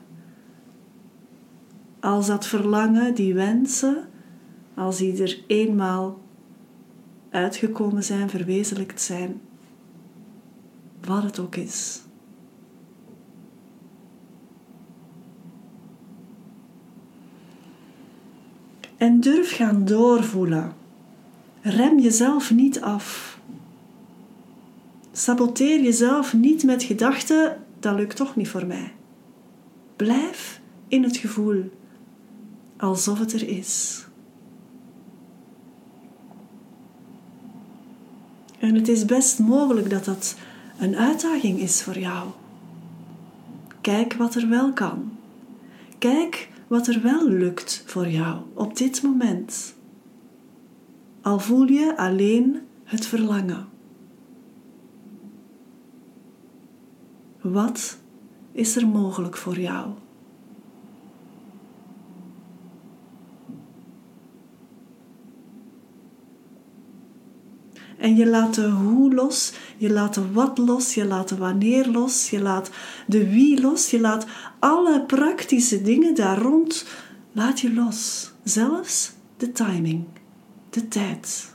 Als 2.00 2.26
dat 2.26 2.46
verlangen, 2.46 3.14
die 3.14 3.34
wensen, 3.34 4.08
als 4.74 4.96
die 4.96 5.22
er 5.22 5.44
eenmaal 5.46 6.20
uitgekomen 7.30 8.04
zijn, 8.04 8.30
verwezenlijkt 8.30 9.00
zijn, 9.00 9.40
wat 11.04 11.22
het 11.22 11.38
ook 11.38 11.56
is. 11.56 12.02
En 18.96 19.20
durf 19.20 19.56
gaan 19.56 19.84
doorvoelen. 19.84 20.72
Rem 21.60 21.98
jezelf 21.98 22.50
niet 22.50 22.80
af. 22.80 23.38
Saboteer 25.12 25.82
jezelf 25.82 26.34
niet 26.34 26.64
met 26.64 26.82
gedachten, 26.82 27.56
dat 27.80 27.94
lukt 27.94 28.16
toch 28.16 28.36
niet 28.36 28.48
voor 28.48 28.66
mij. 28.66 28.92
Blijf 29.96 30.60
in 30.88 31.02
het 31.02 31.16
gevoel, 31.16 31.70
alsof 32.76 33.18
het 33.18 33.32
er 33.32 33.48
is. 33.48 34.04
En 38.58 38.74
het 38.74 38.88
is 38.88 39.04
best 39.04 39.38
mogelijk 39.38 39.90
dat 39.90 40.04
dat 40.04 40.36
een 40.78 40.96
uitdaging 40.96 41.58
is 41.58 41.82
voor 41.82 41.98
jou. 41.98 42.28
Kijk 43.80 44.14
wat 44.14 44.34
er 44.34 44.48
wel 44.48 44.72
kan. 44.72 45.12
Kijk 45.98 46.48
wat 46.66 46.86
er 46.86 47.02
wel 47.02 47.28
lukt 47.28 47.82
voor 47.86 48.08
jou 48.08 48.42
op 48.54 48.76
dit 48.76 49.02
moment. 49.02 49.74
Al 51.22 51.38
voel 51.38 51.66
je 51.66 51.96
alleen 51.96 52.60
het 52.84 53.06
verlangen. 53.06 53.68
Wat 57.40 57.98
is 58.52 58.76
er 58.76 58.86
mogelijk 58.86 59.36
voor 59.36 59.58
jou? 59.58 59.90
En 68.04 68.16
je 68.16 68.26
laat 68.26 68.54
de 68.54 68.68
hoe 68.68 69.14
los, 69.14 69.52
je 69.76 69.90
laat 69.90 70.14
de 70.14 70.32
wat 70.32 70.58
los, 70.58 70.94
je 70.94 71.04
laat 71.04 71.28
de 71.28 71.36
wanneer 71.36 71.90
los, 71.90 72.30
je 72.30 72.40
laat 72.40 72.70
de 73.06 73.30
wie 73.30 73.60
los, 73.60 73.90
je 73.90 74.00
laat 74.00 74.26
alle 74.58 75.02
praktische 75.02 75.82
dingen 75.82 76.14
daar 76.14 76.38
rond, 76.38 76.86
laat 77.32 77.60
je 77.60 77.74
los. 77.74 78.30
Zelfs 78.42 79.12
de 79.36 79.52
timing, 79.52 80.04
de 80.70 80.88
tijd. 80.88 81.54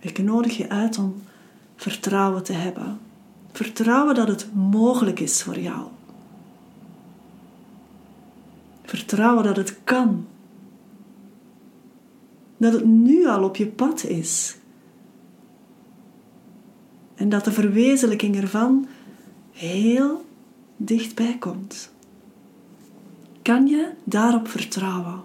Ik 0.00 0.18
nodig 0.18 0.56
je 0.56 0.68
uit 0.68 0.98
om 0.98 1.22
vertrouwen 1.76 2.42
te 2.42 2.52
hebben. 2.52 2.98
Vertrouwen 3.52 4.14
dat 4.14 4.28
het 4.28 4.54
mogelijk 4.54 5.20
is 5.20 5.42
voor 5.42 5.58
jou. 5.58 5.86
Vertrouwen 8.84 9.44
dat 9.44 9.56
het 9.56 9.78
kan 9.84 10.26
dat 12.58 12.72
het 12.72 12.84
nu 12.84 13.26
al 13.26 13.44
op 13.44 13.56
je 13.56 13.66
pad 13.66 14.04
is. 14.04 14.56
En 17.14 17.28
dat 17.28 17.44
de 17.44 17.52
verwezenlijking 17.52 18.36
ervan 18.36 18.86
heel 19.52 20.24
dichtbij 20.76 21.36
komt. 21.38 21.92
Kan 23.42 23.66
je 23.66 23.90
daarop 24.04 24.48
vertrouwen? 24.48 25.20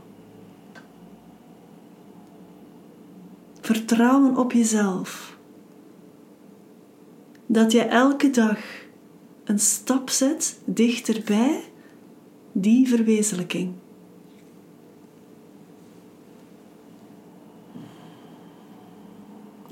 Vertrouwen 3.61 4.37
op 4.37 4.51
jezelf. 4.51 5.37
Dat 7.45 7.71
je 7.71 7.81
elke 7.81 8.29
dag 8.29 8.57
een 9.43 9.59
stap 9.59 10.09
zet 10.09 10.59
dichterbij 10.65 11.63
die 12.51 12.87
verwezenlijking. 12.87 13.73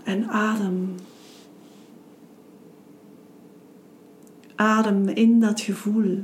En 0.03 0.29
adem. 0.29 0.95
Adem 4.55 5.07
in 5.07 5.39
dat 5.39 5.61
gevoel, 5.61 6.17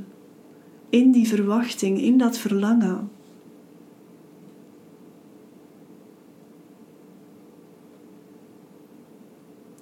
in 0.88 1.12
die 1.12 1.28
verwachting, 1.28 2.00
in 2.00 2.18
dat 2.18 2.38
verlangen. 2.38 3.10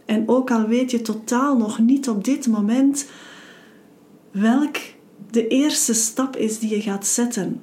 En 0.04 0.28
ook 0.28 0.50
al 0.50 0.66
weet 0.66 0.90
je 0.90 1.02
totaal 1.02 1.56
nog 1.56 1.78
niet 1.78 2.08
op 2.08 2.24
dit 2.24 2.46
moment 2.46 3.08
welk 4.30 4.76
de 5.30 5.46
eerste 5.48 5.94
stap 5.94 6.36
is 6.36 6.58
die 6.58 6.70
je 6.70 6.80
gaat 6.80 7.06
zetten 7.06 7.60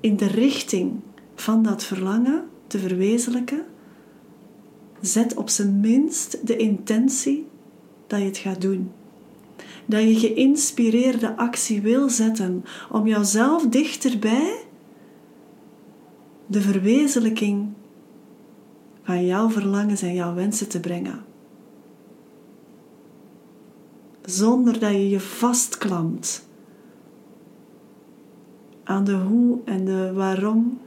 in 0.00 0.16
de 0.16 0.26
richting 0.26 0.92
van 1.34 1.62
dat 1.62 1.84
verlangen 1.84 2.44
te 2.66 2.78
verwezenlijken, 2.78 3.64
Zet 5.04 5.34
op 5.34 5.48
zijn 5.48 5.80
minst 5.80 6.46
de 6.46 6.56
intentie 6.56 7.46
dat 8.06 8.18
je 8.18 8.24
het 8.24 8.36
gaat 8.36 8.60
doen. 8.60 8.90
Dat 9.86 10.02
je 10.02 10.14
geïnspireerde 10.14 11.36
actie 11.36 11.80
wil 11.80 12.08
zetten 12.08 12.64
om 12.90 13.06
jouzelf 13.06 13.66
dichterbij 13.66 14.64
de 16.46 16.60
verwezenlijking 16.60 17.68
van 19.02 19.26
jouw 19.26 19.50
verlangens 19.50 20.02
en 20.02 20.14
jouw 20.14 20.34
wensen 20.34 20.68
te 20.68 20.80
brengen. 20.80 21.24
Zonder 24.22 24.78
dat 24.78 24.90
je 24.90 25.08
je 25.08 25.20
vastklampt 25.20 26.48
aan 28.84 29.04
de 29.04 29.12
hoe 29.12 29.58
en 29.64 29.84
de 29.84 30.12
waarom 30.12 30.78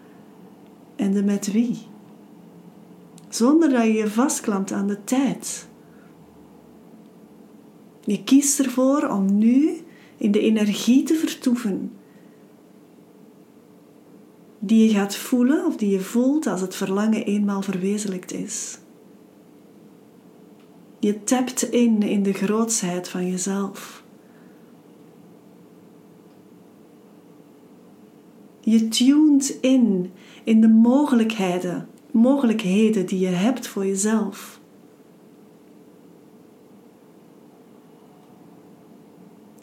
en 0.96 1.12
de 1.12 1.24
met 1.24 1.52
wie 1.52 1.96
zonder 3.38 3.70
dat 3.70 3.84
je 3.84 3.94
je 3.94 4.10
vastklampt 4.10 4.72
aan 4.72 4.88
de 4.88 5.04
tijd. 5.04 5.68
Je 8.04 8.24
kiest 8.24 8.60
ervoor 8.60 9.08
om 9.08 9.38
nu 9.38 9.78
in 10.18 10.32
de 10.32 10.40
energie 10.40 11.04
te 11.04 11.16
vertoeven 11.16 11.92
die 14.60 14.88
je 14.88 14.94
gaat 14.94 15.16
voelen 15.16 15.66
of 15.66 15.76
die 15.76 15.90
je 15.90 16.00
voelt 16.00 16.48
als 16.48 16.62
het 16.62 16.76
verlangen 16.76 17.26
eenmaal 17.26 17.62
verwezenlijkt 17.62 18.34
is. 18.34 18.80
Je 21.00 21.24
tapt 21.24 21.64
in 21.64 22.02
in 22.02 22.24
de 22.24 22.34
grootsheid 22.34 23.10
van 23.10 23.30
jezelf. 23.30 24.04
Je 28.62 28.88
tunt 28.88 29.58
in 29.62 30.12
in 30.44 30.62
de 30.62 30.68
mogelijkheden 30.68 31.88
mogelijkheden 32.18 33.06
die 33.06 33.20
je 33.20 33.28
hebt 33.28 33.68
voor 33.68 33.86
jezelf. 33.86 34.60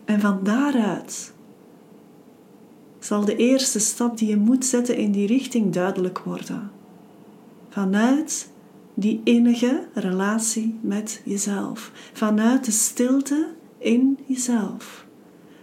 En 0.05 0.21
van 0.21 0.40
daaruit 0.43 1.33
zal 2.99 3.25
de 3.25 3.37
eerste 3.37 3.79
stap 3.79 4.19
die 4.19 4.29
je 4.29 4.37
moet 4.37 4.64
zetten 4.64 4.97
in 4.97 5.12
die 5.12 5.27
richting 5.27 5.73
duidelijk 5.73 6.19
worden. 6.19 6.71
Vanuit 7.69 8.53
die 8.95 9.21
innige 9.25 9.87
relatie 9.95 10.79
met 10.81 11.23
jezelf. 11.25 11.90
Vanuit 12.12 12.64
de 12.64 12.71
stilte 12.71 13.49
in 13.79 14.19
jezelf. 14.27 15.07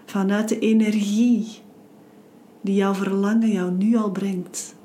Vanuit 0.06 0.50
de 0.50 0.60
energie 0.60 1.48
die 2.62 2.76
jouw 2.76 2.94
verlangen 2.94 3.52
jou 3.52 3.72
nu 3.72 3.98
al 3.98 4.12
brengt. 4.12 4.76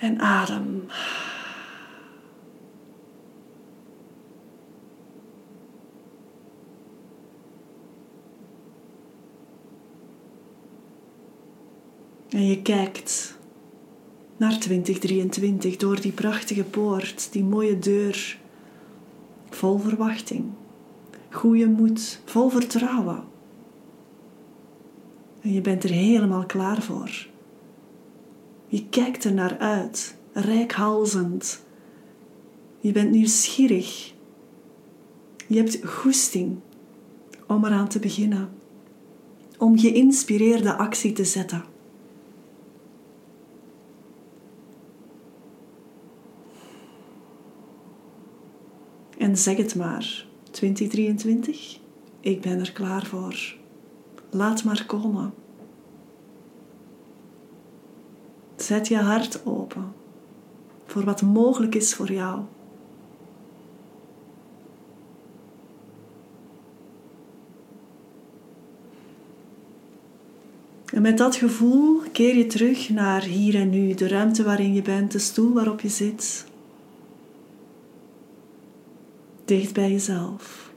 En 0.00 0.20
adem. 0.20 0.86
En 12.28 12.46
je 12.46 12.62
kijkt 12.62 13.38
naar 14.36 14.58
2023 14.58 15.76
door 15.76 16.00
die 16.00 16.12
prachtige 16.12 16.64
poort, 16.64 17.32
die 17.32 17.44
mooie 17.44 17.78
deur, 17.78 18.38
vol 19.50 19.78
verwachting, 19.78 20.44
goede 21.30 21.68
moed, 21.68 22.20
vol 22.24 22.48
vertrouwen. 22.48 23.24
En 25.40 25.52
je 25.52 25.60
bent 25.60 25.84
er 25.84 25.90
helemaal 25.90 26.46
klaar 26.46 26.82
voor. 26.82 27.26
Je 28.68 28.88
kijkt 28.88 29.24
er 29.24 29.32
naar 29.32 29.58
uit, 29.58 30.16
rijkhalzend. 30.32 31.64
Je 32.78 32.92
bent 32.92 33.10
nieuwsgierig 33.10 34.14
Je 35.46 35.56
hebt 35.56 35.86
goesting 35.86 36.58
om 37.46 37.64
eraan 37.64 37.88
te 37.88 37.98
beginnen. 37.98 38.50
Om 39.58 39.78
geïnspireerde 39.78 40.76
actie 40.76 41.12
te 41.12 41.24
zetten. 41.24 41.64
En 49.18 49.36
zeg 49.36 49.56
het 49.56 49.74
maar, 49.74 50.26
2023, 50.50 51.78
ik 52.20 52.40
ben 52.40 52.58
er 52.58 52.72
klaar 52.72 53.06
voor. 53.06 53.56
Laat 54.30 54.64
maar 54.64 54.86
komen. 54.86 55.32
Zet 58.58 58.88
je 58.88 58.96
hart 58.96 59.46
open 59.46 59.92
voor 60.86 61.04
wat 61.04 61.22
mogelijk 61.22 61.74
is 61.74 61.94
voor 61.94 62.12
jou. 62.12 62.40
En 70.92 71.02
met 71.02 71.18
dat 71.18 71.36
gevoel 71.36 72.02
keer 72.12 72.36
je 72.36 72.46
terug 72.46 72.88
naar 72.88 73.22
hier 73.22 73.54
en 73.54 73.70
nu, 73.70 73.94
de 73.94 74.08
ruimte 74.08 74.42
waarin 74.42 74.74
je 74.74 74.82
bent, 74.82 75.12
de 75.12 75.18
stoel 75.18 75.52
waarop 75.52 75.80
je 75.80 75.88
zit. 75.88 76.46
Dicht 79.44 79.72
bij 79.72 79.90
jezelf. 79.90 80.72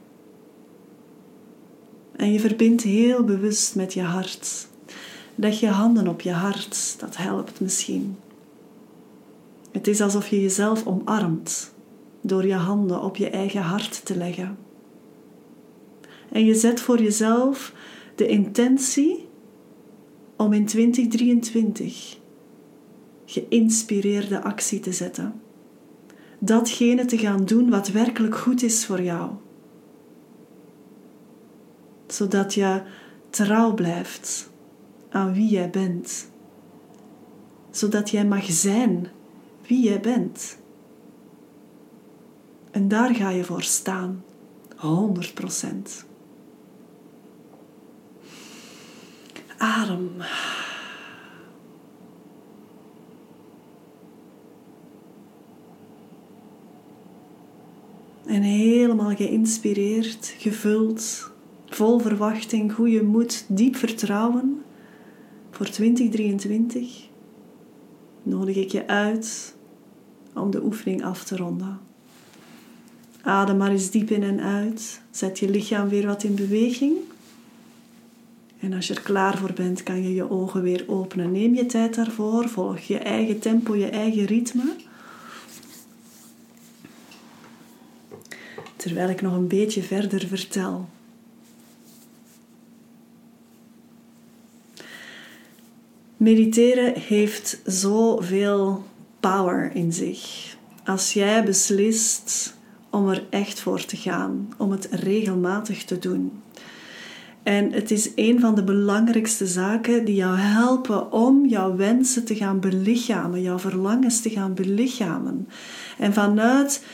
En 2.16 2.32
je 2.32 2.40
verbindt 2.40 2.82
heel 2.82 3.24
bewust 3.24 3.74
met 3.74 3.94
je 3.94 4.02
hart. 4.02 4.70
Leg 5.34 5.60
je 5.60 5.68
handen 5.68 6.08
op 6.08 6.20
je 6.20 6.32
hart, 6.32 6.96
dat 6.98 7.16
helpt 7.16 7.60
misschien. 7.60 8.16
Het 9.70 9.86
is 9.86 10.00
alsof 10.00 10.28
je 10.28 10.40
jezelf 10.40 10.86
omarmt 10.86 11.74
door 12.20 12.46
je 12.46 12.54
handen 12.54 13.02
op 13.02 13.16
je 13.16 13.30
eigen 13.30 13.62
hart 13.62 14.04
te 14.04 14.16
leggen. 14.16 14.58
En 16.32 16.44
je 16.44 16.54
zet 16.54 16.80
voor 16.80 17.02
jezelf 17.02 17.74
de 18.14 18.26
intentie 18.26 19.28
om 20.36 20.52
in 20.52 20.66
2023 20.66 22.18
geïnspireerde 23.24 24.42
actie 24.42 24.80
te 24.80 24.92
zetten. 24.92 25.40
Datgene 26.38 27.04
te 27.04 27.18
gaan 27.18 27.44
doen 27.44 27.70
wat 27.70 27.88
werkelijk 27.88 28.36
goed 28.36 28.62
is 28.62 28.86
voor 28.86 29.02
jou. 29.02 29.30
Zodat 32.06 32.54
je 32.54 32.82
trouw 33.30 33.74
blijft 33.74 34.51
aan 35.12 35.32
wie 35.32 35.48
jij 35.48 35.70
bent. 35.70 36.30
Zodat 37.70 38.10
jij 38.10 38.24
mag 38.24 38.44
zijn 38.44 39.08
wie 39.66 39.82
jij 39.82 40.00
bent. 40.00 40.58
En 42.70 42.88
daar 42.88 43.14
ga 43.14 43.30
je 43.30 43.44
voor 43.44 43.62
staan. 43.62 44.24
100 44.76 45.34
procent. 45.34 46.04
Adem. 49.56 50.10
En 58.26 58.42
helemaal 58.42 59.14
geïnspireerd, 59.14 60.34
gevuld, 60.38 61.30
vol 61.68 61.98
verwachting, 61.98 62.72
goede 62.72 63.02
moed, 63.02 63.44
diep 63.48 63.76
vertrouwen 63.76 64.62
voor 65.52 65.66
2023 65.66 67.08
nodig 68.22 68.56
ik 68.56 68.72
je 68.72 68.86
uit 68.86 69.54
om 70.34 70.50
de 70.50 70.64
oefening 70.64 71.04
af 71.04 71.24
te 71.24 71.36
ronden. 71.36 71.80
Adem 73.22 73.56
maar 73.56 73.70
eens 73.70 73.90
diep 73.90 74.10
in 74.10 74.22
en 74.22 74.40
uit. 74.40 75.00
Zet 75.10 75.38
je 75.38 75.50
lichaam 75.50 75.88
weer 75.88 76.06
wat 76.06 76.22
in 76.22 76.34
beweging. 76.34 76.96
En 78.58 78.72
als 78.72 78.86
je 78.86 78.94
er 78.94 79.02
klaar 79.02 79.38
voor 79.38 79.52
bent, 79.52 79.82
kan 79.82 80.02
je 80.02 80.14
je 80.14 80.30
ogen 80.30 80.62
weer 80.62 80.84
openen. 80.86 81.32
Neem 81.32 81.54
je 81.54 81.66
tijd 81.66 81.94
daarvoor. 81.94 82.48
Volg 82.48 82.78
je 82.78 82.98
eigen 82.98 83.38
tempo, 83.38 83.76
je 83.76 83.88
eigen 83.88 84.24
ritme. 84.24 84.74
Terwijl 88.76 89.08
ik 89.08 89.20
nog 89.20 89.34
een 89.34 89.48
beetje 89.48 89.82
verder 89.82 90.26
vertel. 90.26 90.88
Mediteren 96.22 96.92
heeft 96.96 97.60
zoveel 97.64 98.84
power 99.20 99.70
in 99.74 99.92
zich. 99.92 100.54
Als 100.84 101.12
jij 101.12 101.44
beslist 101.44 102.56
om 102.90 103.08
er 103.08 103.24
echt 103.30 103.60
voor 103.60 103.84
te 103.84 103.96
gaan, 103.96 104.52
om 104.58 104.70
het 104.70 104.88
regelmatig 104.90 105.84
te 105.84 105.98
doen. 105.98 106.32
En 107.42 107.72
het 107.72 107.90
is 107.90 108.10
een 108.14 108.40
van 108.40 108.54
de 108.54 108.64
belangrijkste 108.64 109.46
zaken 109.46 110.04
die 110.04 110.14
jou 110.14 110.36
helpen 110.36 111.12
om 111.12 111.46
jouw 111.46 111.76
wensen 111.76 112.24
te 112.24 112.34
gaan 112.34 112.60
belichamen, 112.60 113.42
jouw 113.42 113.58
verlangens 113.58 114.20
te 114.20 114.30
gaan 114.30 114.54
belichamen. 114.54 115.48
En 115.98 116.12
vanuit 116.12 116.84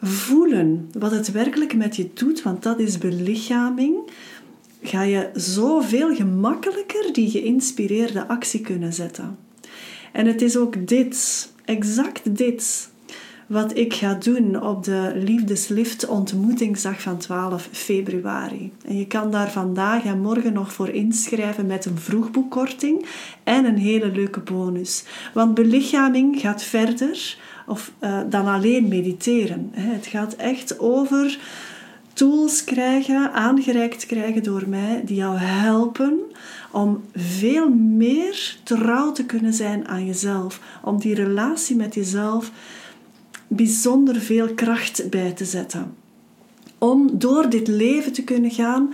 voelen 0.00 0.90
wat 0.98 1.10
het 1.10 1.32
werkelijk 1.32 1.74
met 1.74 1.96
je 1.96 2.10
doet, 2.14 2.42
want 2.42 2.62
dat 2.62 2.78
is 2.78 2.98
belichaming, 2.98 3.96
ga 4.82 5.02
je 5.02 5.30
zoveel 5.34 6.14
gemakkelijker 6.14 7.12
die 7.12 7.30
geïnspireerde 7.30 8.28
actie 8.28 8.60
kunnen 8.60 8.92
zetten. 8.92 9.38
En 10.12 10.26
het 10.26 10.42
is 10.42 10.56
ook 10.56 10.86
dit, 10.88 11.48
exact 11.64 12.36
dit, 12.36 12.90
wat 13.46 13.76
ik 13.76 13.94
ga 13.94 14.14
doen 14.14 14.62
op 14.62 14.84
de 14.84 15.12
Liefdeslift 15.14 16.06
ontmoetingsdag 16.08 17.00
van 17.02 17.18
12 17.18 17.68
februari. 17.72 18.72
En 18.84 18.96
je 18.98 19.06
kan 19.06 19.30
daar 19.30 19.50
vandaag 19.50 20.04
en 20.04 20.20
morgen 20.20 20.52
nog 20.52 20.72
voor 20.72 20.88
inschrijven 20.88 21.66
met 21.66 21.84
een 21.84 21.98
vroegboekkorting 21.98 23.06
en 23.44 23.64
een 23.64 23.78
hele 23.78 24.10
leuke 24.10 24.40
bonus. 24.40 25.04
Want 25.34 25.54
belichaming 25.54 26.40
gaat 26.40 26.62
verder 26.62 27.36
of, 27.66 27.92
uh, 28.00 28.20
dan 28.30 28.46
alleen 28.46 28.88
mediteren. 28.88 29.70
Het 29.72 30.06
gaat 30.06 30.34
echt 30.34 30.78
over 30.78 31.38
tools 32.12 32.64
krijgen, 32.64 33.32
aangereikt 33.32 34.06
krijgen 34.06 34.42
door 34.42 34.68
mij, 34.68 35.02
die 35.04 35.16
jou 35.16 35.36
helpen 35.38 36.20
om 36.70 37.02
veel 37.14 37.68
meer 37.70 38.56
trouw 38.62 39.12
te 39.12 39.24
kunnen 39.24 39.52
zijn 39.52 39.88
aan 39.88 40.06
jezelf. 40.06 40.60
Om 40.82 40.98
die 40.98 41.14
relatie 41.14 41.76
met 41.76 41.94
jezelf 41.94 42.50
bijzonder 43.48 44.20
veel 44.20 44.54
kracht 44.54 45.10
bij 45.10 45.32
te 45.32 45.44
zetten. 45.44 45.94
Om 46.78 47.18
door 47.18 47.50
dit 47.50 47.68
leven 47.68 48.12
te 48.12 48.24
kunnen 48.24 48.50
gaan 48.50 48.92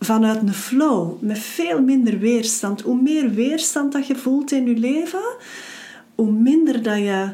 vanuit 0.00 0.42
een 0.42 0.54
flow, 0.54 1.22
met 1.22 1.38
veel 1.38 1.82
minder 1.82 2.18
weerstand. 2.18 2.80
Hoe 2.80 3.02
meer 3.02 3.30
weerstand 3.30 3.92
dat 3.92 4.06
je 4.06 4.16
voelt 4.16 4.52
in 4.52 4.66
je 4.66 4.76
leven, 4.76 5.36
hoe 6.14 6.32
minder 6.32 6.82
dat 6.82 6.98
je 6.98 7.28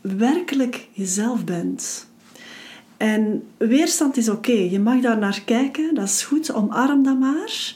werkelijk 0.00 0.88
jezelf 0.92 1.44
bent. 1.44 2.10
En 3.02 3.42
weerstand 3.56 4.16
is 4.16 4.28
oké, 4.28 4.52
je 4.52 4.80
mag 4.80 5.00
daar 5.00 5.18
naar 5.18 5.42
kijken, 5.44 5.94
dat 5.94 6.04
is 6.04 6.22
goed, 6.22 6.52
omarm 6.52 7.02
dat 7.02 7.18
maar. 7.18 7.74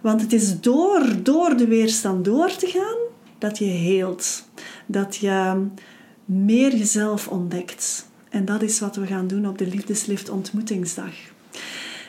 Want 0.00 0.20
het 0.20 0.32
is 0.32 0.60
door, 0.60 1.06
door 1.22 1.56
de 1.56 1.66
weerstand 1.66 2.24
door 2.24 2.56
te 2.56 2.66
gaan 2.66 2.98
dat 3.38 3.58
je 3.58 3.64
heelt. 3.64 4.48
Dat 4.86 5.16
je 5.16 5.66
meer 6.24 6.76
jezelf 6.76 7.28
ontdekt. 7.28 8.08
En 8.28 8.44
dat 8.44 8.62
is 8.62 8.80
wat 8.80 8.96
we 8.96 9.06
gaan 9.06 9.26
doen 9.26 9.48
op 9.48 9.58
de 9.58 9.66
Liefdeslift 9.66 10.30
ontmoetingsdag. 10.30 11.12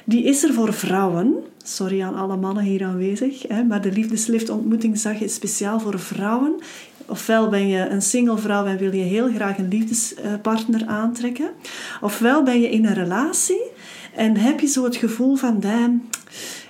Die 0.04 0.24
is 0.24 0.44
er 0.44 0.54
voor 0.54 0.74
vrouwen. 0.74 1.36
Sorry 1.64 2.02
aan 2.02 2.16
alle 2.16 2.38
mannen 2.38 2.64
hier 2.64 2.84
aanwezig. 2.84 3.48
Maar 3.68 3.82
de 3.82 3.92
Liefdeslift 3.92 4.50
ontmoetingsdag 4.50 5.22
is 5.22 5.34
speciaal 5.34 5.80
voor 5.80 6.00
vrouwen. 6.00 6.54
Ofwel 7.12 7.50
ben 7.50 7.67
je 7.67 7.88
een 7.88 8.02
single 8.02 8.38
vrouw 8.38 8.65
en 8.65 8.78
wil 8.78 8.93
je 8.93 9.04
heel 9.04 9.30
graag 9.30 9.58
een 9.58 9.67
liefdespartner 9.67 10.86
aantrekken. 10.86 11.50
Ofwel 12.02 12.43
ben 12.43 12.62
je 12.62 12.69
in 12.69 12.86
een 12.86 12.93
relatie 12.93 13.62
en 14.15 14.38
heb 14.38 14.60
je 14.60 14.67
zo 14.67 14.84
het 14.84 14.95
gevoel 14.95 15.36
van... 15.36 15.63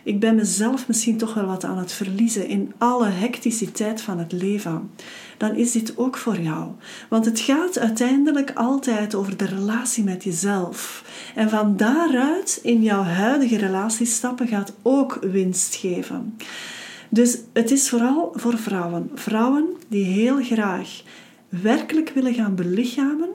Ik 0.03 0.19
ben 0.19 0.35
mezelf 0.35 0.87
misschien 0.87 1.17
toch 1.17 1.33
wel 1.33 1.45
wat 1.45 1.63
aan 1.63 1.77
het 1.77 1.91
verliezen 1.91 2.47
in 2.47 2.73
alle 2.77 3.07
hecticiteit 3.07 4.01
van 4.01 4.19
het 4.19 4.31
leven. 4.31 4.91
Dan 5.37 5.55
is 5.55 5.71
dit 5.71 5.97
ook 5.97 6.17
voor 6.17 6.39
jou. 6.39 6.67
Want 7.09 7.25
het 7.25 7.39
gaat 7.39 7.79
uiteindelijk 7.79 8.51
altijd 8.55 9.15
over 9.15 9.37
de 9.37 9.45
relatie 9.45 10.03
met 10.03 10.23
jezelf. 10.23 11.03
En 11.35 11.49
van 11.49 11.77
daaruit 11.77 12.59
in 12.63 12.81
jouw 12.81 13.03
huidige 13.03 13.57
relatie 13.57 14.05
stappen 14.05 14.47
gaat 14.47 14.73
ook 14.81 15.19
winst 15.21 15.75
geven. 15.75 16.37
Dus 17.13 17.37
het 17.53 17.71
is 17.71 17.89
vooral 17.89 18.31
voor 18.35 18.57
vrouwen. 18.57 19.11
Vrouwen 19.13 19.65
die 19.87 20.05
heel 20.05 20.43
graag 20.43 21.01
werkelijk 21.49 22.09
willen 22.09 22.33
gaan 22.33 22.55
belichamen 22.55 23.29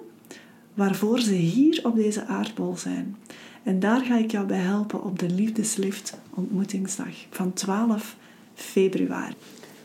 waarvoor 0.74 1.20
ze 1.20 1.34
hier 1.34 1.80
op 1.82 1.96
deze 1.96 2.26
aardbol 2.26 2.76
zijn. 2.76 3.16
En 3.62 3.80
daar 3.80 4.00
ga 4.00 4.18
ik 4.18 4.30
jou 4.30 4.46
bij 4.46 4.58
helpen 4.58 5.04
op 5.04 5.18
de 5.18 5.30
Liefdeslift 5.30 6.18
ontmoetingsdag 6.34 7.14
van 7.30 7.52
12 7.52 8.16
februari. 8.54 9.34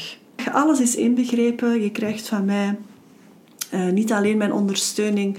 Alles 0.52 0.80
is 0.80 0.96
inbegrepen. 0.96 1.83
Je 1.83 1.90
krijgt 1.90 2.28
van 2.28 2.44
mij 2.44 2.76
uh, 3.74 3.88
niet 3.88 4.12
alleen 4.12 4.37
mijn 4.37 4.52
ondersteuning, 4.52 5.38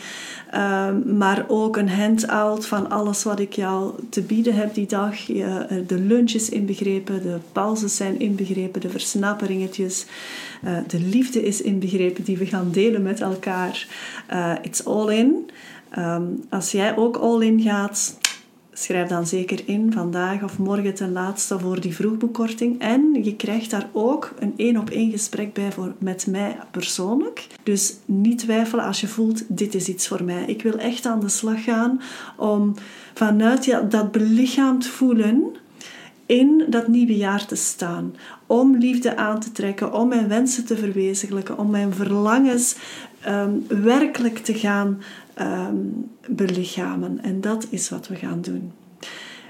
uh, 0.54 0.90
maar 1.06 1.46
ook 1.48 1.78
een 1.78 1.90
handout 1.90 2.66
van 2.66 2.90
alles 2.90 3.24
wat 3.24 3.40
ik 3.40 3.54
jou 3.54 3.94
te 4.10 4.22
bieden 4.22 4.54
heb 4.54 4.74
die 4.74 4.88
dag. 4.88 5.30
Uh, 5.30 5.56
de 5.88 6.00
lunch 6.00 6.32
is 6.32 6.50
inbegrepen, 6.50 7.22
de 7.22 7.38
pauzes 7.52 7.96
zijn 7.96 8.20
inbegrepen, 8.20 8.82
de 8.82 8.90
versnapperingetjes. 8.90 10.06
Eh, 10.62 10.78
de 10.88 11.00
liefde 11.00 11.44
is 11.44 11.62
inbegrepen 11.62 12.24
die 12.24 12.38
we 12.38 12.46
gaan 12.46 12.72
delen 12.72 13.02
met 13.02 13.22
elkaar. 13.22 13.88
it's 14.62 14.86
all 14.86 15.10
in. 15.10 15.50
Um, 15.98 16.44
als 16.50 16.72
jij 16.72 16.98
ook 16.98 17.18
all 17.18 17.42
in 17.42 17.62
gaat, 17.62 18.18
schrijf 18.82 19.08
dan 19.08 19.28
zeker 19.28 19.62
in 19.66 19.92
vandaag 19.94 20.44
of 20.44 20.58
morgen 20.58 20.94
ten 20.94 21.12
laatste 21.12 21.60
voor 21.60 21.82
die 21.82 21.96
vroegbekorting. 21.96 22.80
En 22.80 23.24
je 23.24 23.36
krijgt 23.36 23.70
daar 23.70 23.90
ook 23.92 24.34
een 24.40 24.54
één 24.58 24.78
op 24.78 24.90
één 24.90 25.12
gesprek 25.12 25.54
bij 25.54 25.72
voor, 25.72 25.94
met 25.98 26.28
mij 26.28 26.58
persoonlijk. 26.72 27.48
Dus 27.64 27.96
niet 28.06 28.40
twijfelen 28.40 28.86
als 28.86 29.02
je 29.02 29.08
voelt, 29.08 29.44
dit 29.48 29.76
is 29.76 29.88
iets 29.88 30.08
voor 30.08 30.24
mij. 30.24 30.44
Ik 30.46 30.62
wil 30.62 30.78
echt 30.78 31.06
aan 31.06 31.20
de 31.20 31.30
slag 31.30 31.64
gaan 31.64 32.02
om 32.38 32.74
vanuit 33.14 33.66
ja, 33.66 33.82
dat 33.82 34.12
belichaamd 34.12 34.88
voelen 34.88 35.56
in 36.26 36.66
dat 36.70 36.88
nieuwe 36.88 37.18
jaar 37.18 37.46
te 37.46 37.56
staan. 37.56 38.16
Om 38.46 38.78
liefde 38.78 39.18
aan 39.18 39.40
te 39.40 39.52
trekken, 39.52 39.94
om 39.94 40.08
mijn 40.08 40.28
wensen 40.28 40.66
te 40.66 40.78
verwezenlijken, 40.78 41.58
om 41.58 41.70
mijn 41.70 41.94
verlangens 41.94 42.76
um, 43.28 43.66
werkelijk 43.68 44.38
te 44.38 44.54
gaan 44.54 45.02
um, 45.42 46.11
belichamen. 46.28 47.24
En 47.24 47.42
dat 47.42 47.68
is 47.70 47.90
wat 47.90 48.08
we 48.08 48.16
gaan 48.16 48.42
doen. 48.42 48.72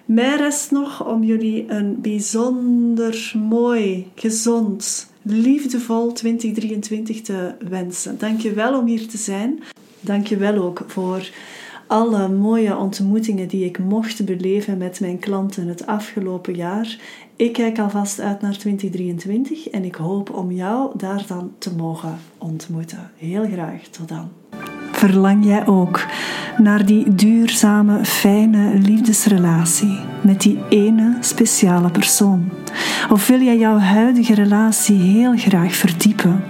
Mij 0.05 0.35
rest 0.35 0.71
nog 0.71 1.07
om 1.07 1.23
jullie 1.23 1.71
een 1.71 2.01
bijzonder 2.01 3.33
mooi, 3.49 4.07
gezond, 4.15 5.09
liefdevol 5.21 6.11
2023 6.11 7.21
te 7.21 7.53
wensen. 7.69 8.17
Dank 8.17 8.39
je 8.39 8.53
wel 8.53 8.79
om 8.79 8.85
hier 8.85 9.07
te 9.07 9.17
zijn. 9.17 9.59
Dank 9.99 10.27
je 10.27 10.37
wel 10.37 10.63
ook 10.63 10.83
voor 10.87 11.29
alle 11.87 12.27
mooie 12.27 12.77
ontmoetingen 12.77 13.47
die 13.47 13.65
ik 13.65 13.79
mocht 13.79 14.25
beleven 14.25 14.77
met 14.77 14.99
mijn 14.99 15.19
klanten 15.19 15.67
het 15.67 15.85
afgelopen 15.85 16.55
jaar. 16.55 16.97
Ik 17.35 17.53
kijk 17.53 17.79
alvast 17.79 18.19
uit 18.19 18.41
naar 18.41 18.57
2023 18.57 19.67
en 19.69 19.83
ik 19.83 19.95
hoop 19.95 20.33
om 20.33 20.51
jou 20.51 20.97
daar 20.97 21.23
dan 21.27 21.53
te 21.57 21.75
mogen 21.75 22.19
ontmoeten. 22.37 23.11
Heel 23.15 23.45
graag. 23.45 23.81
Tot 23.87 24.07
dan. 24.07 24.29
Verlang 25.01 25.45
jij 25.45 25.67
ook 25.67 26.05
naar 26.57 26.85
die 26.85 27.15
duurzame, 27.15 28.05
fijne 28.05 28.77
liefdesrelatie 28.77 29.99
met 30.23 30.41
die 30.41 30.59
ene 30.69 31.17
speciale 31.19 31.89
persoon? 31.89 32.49
Of 33.09 33.27
wil 33.27 33.41
jij 33.41 33.57
jouw 33.57 33.77
huidige 33.77 34.33
relatie 34.33 34.99
heel 34.99 35.37
graag 35.37 35.75
verdiepen? 35.75 36.43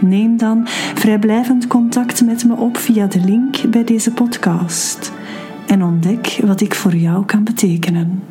Neem 0.00 0.36
dan 0.36 0.66
vrijblijvend 0.94 1.66
contact 1.66 2.24
met 2.24 2.44
me 2.44 2.54
op 2.54 2.76
via 2.76 3.06
de 3.06 3.20
link 3.20 3.70
bij 3.70 3.84
deze 3.84 4.12
podcast 4.12 5.12
en 5.66 5.82
ontdek 5.82 6.40
wat 6.44 6.60
ik 6.60 6.74
voor 6.74 6.94
jou 6.94 7.24
kan 7.24 7.44
betekenen. 7.44 8.22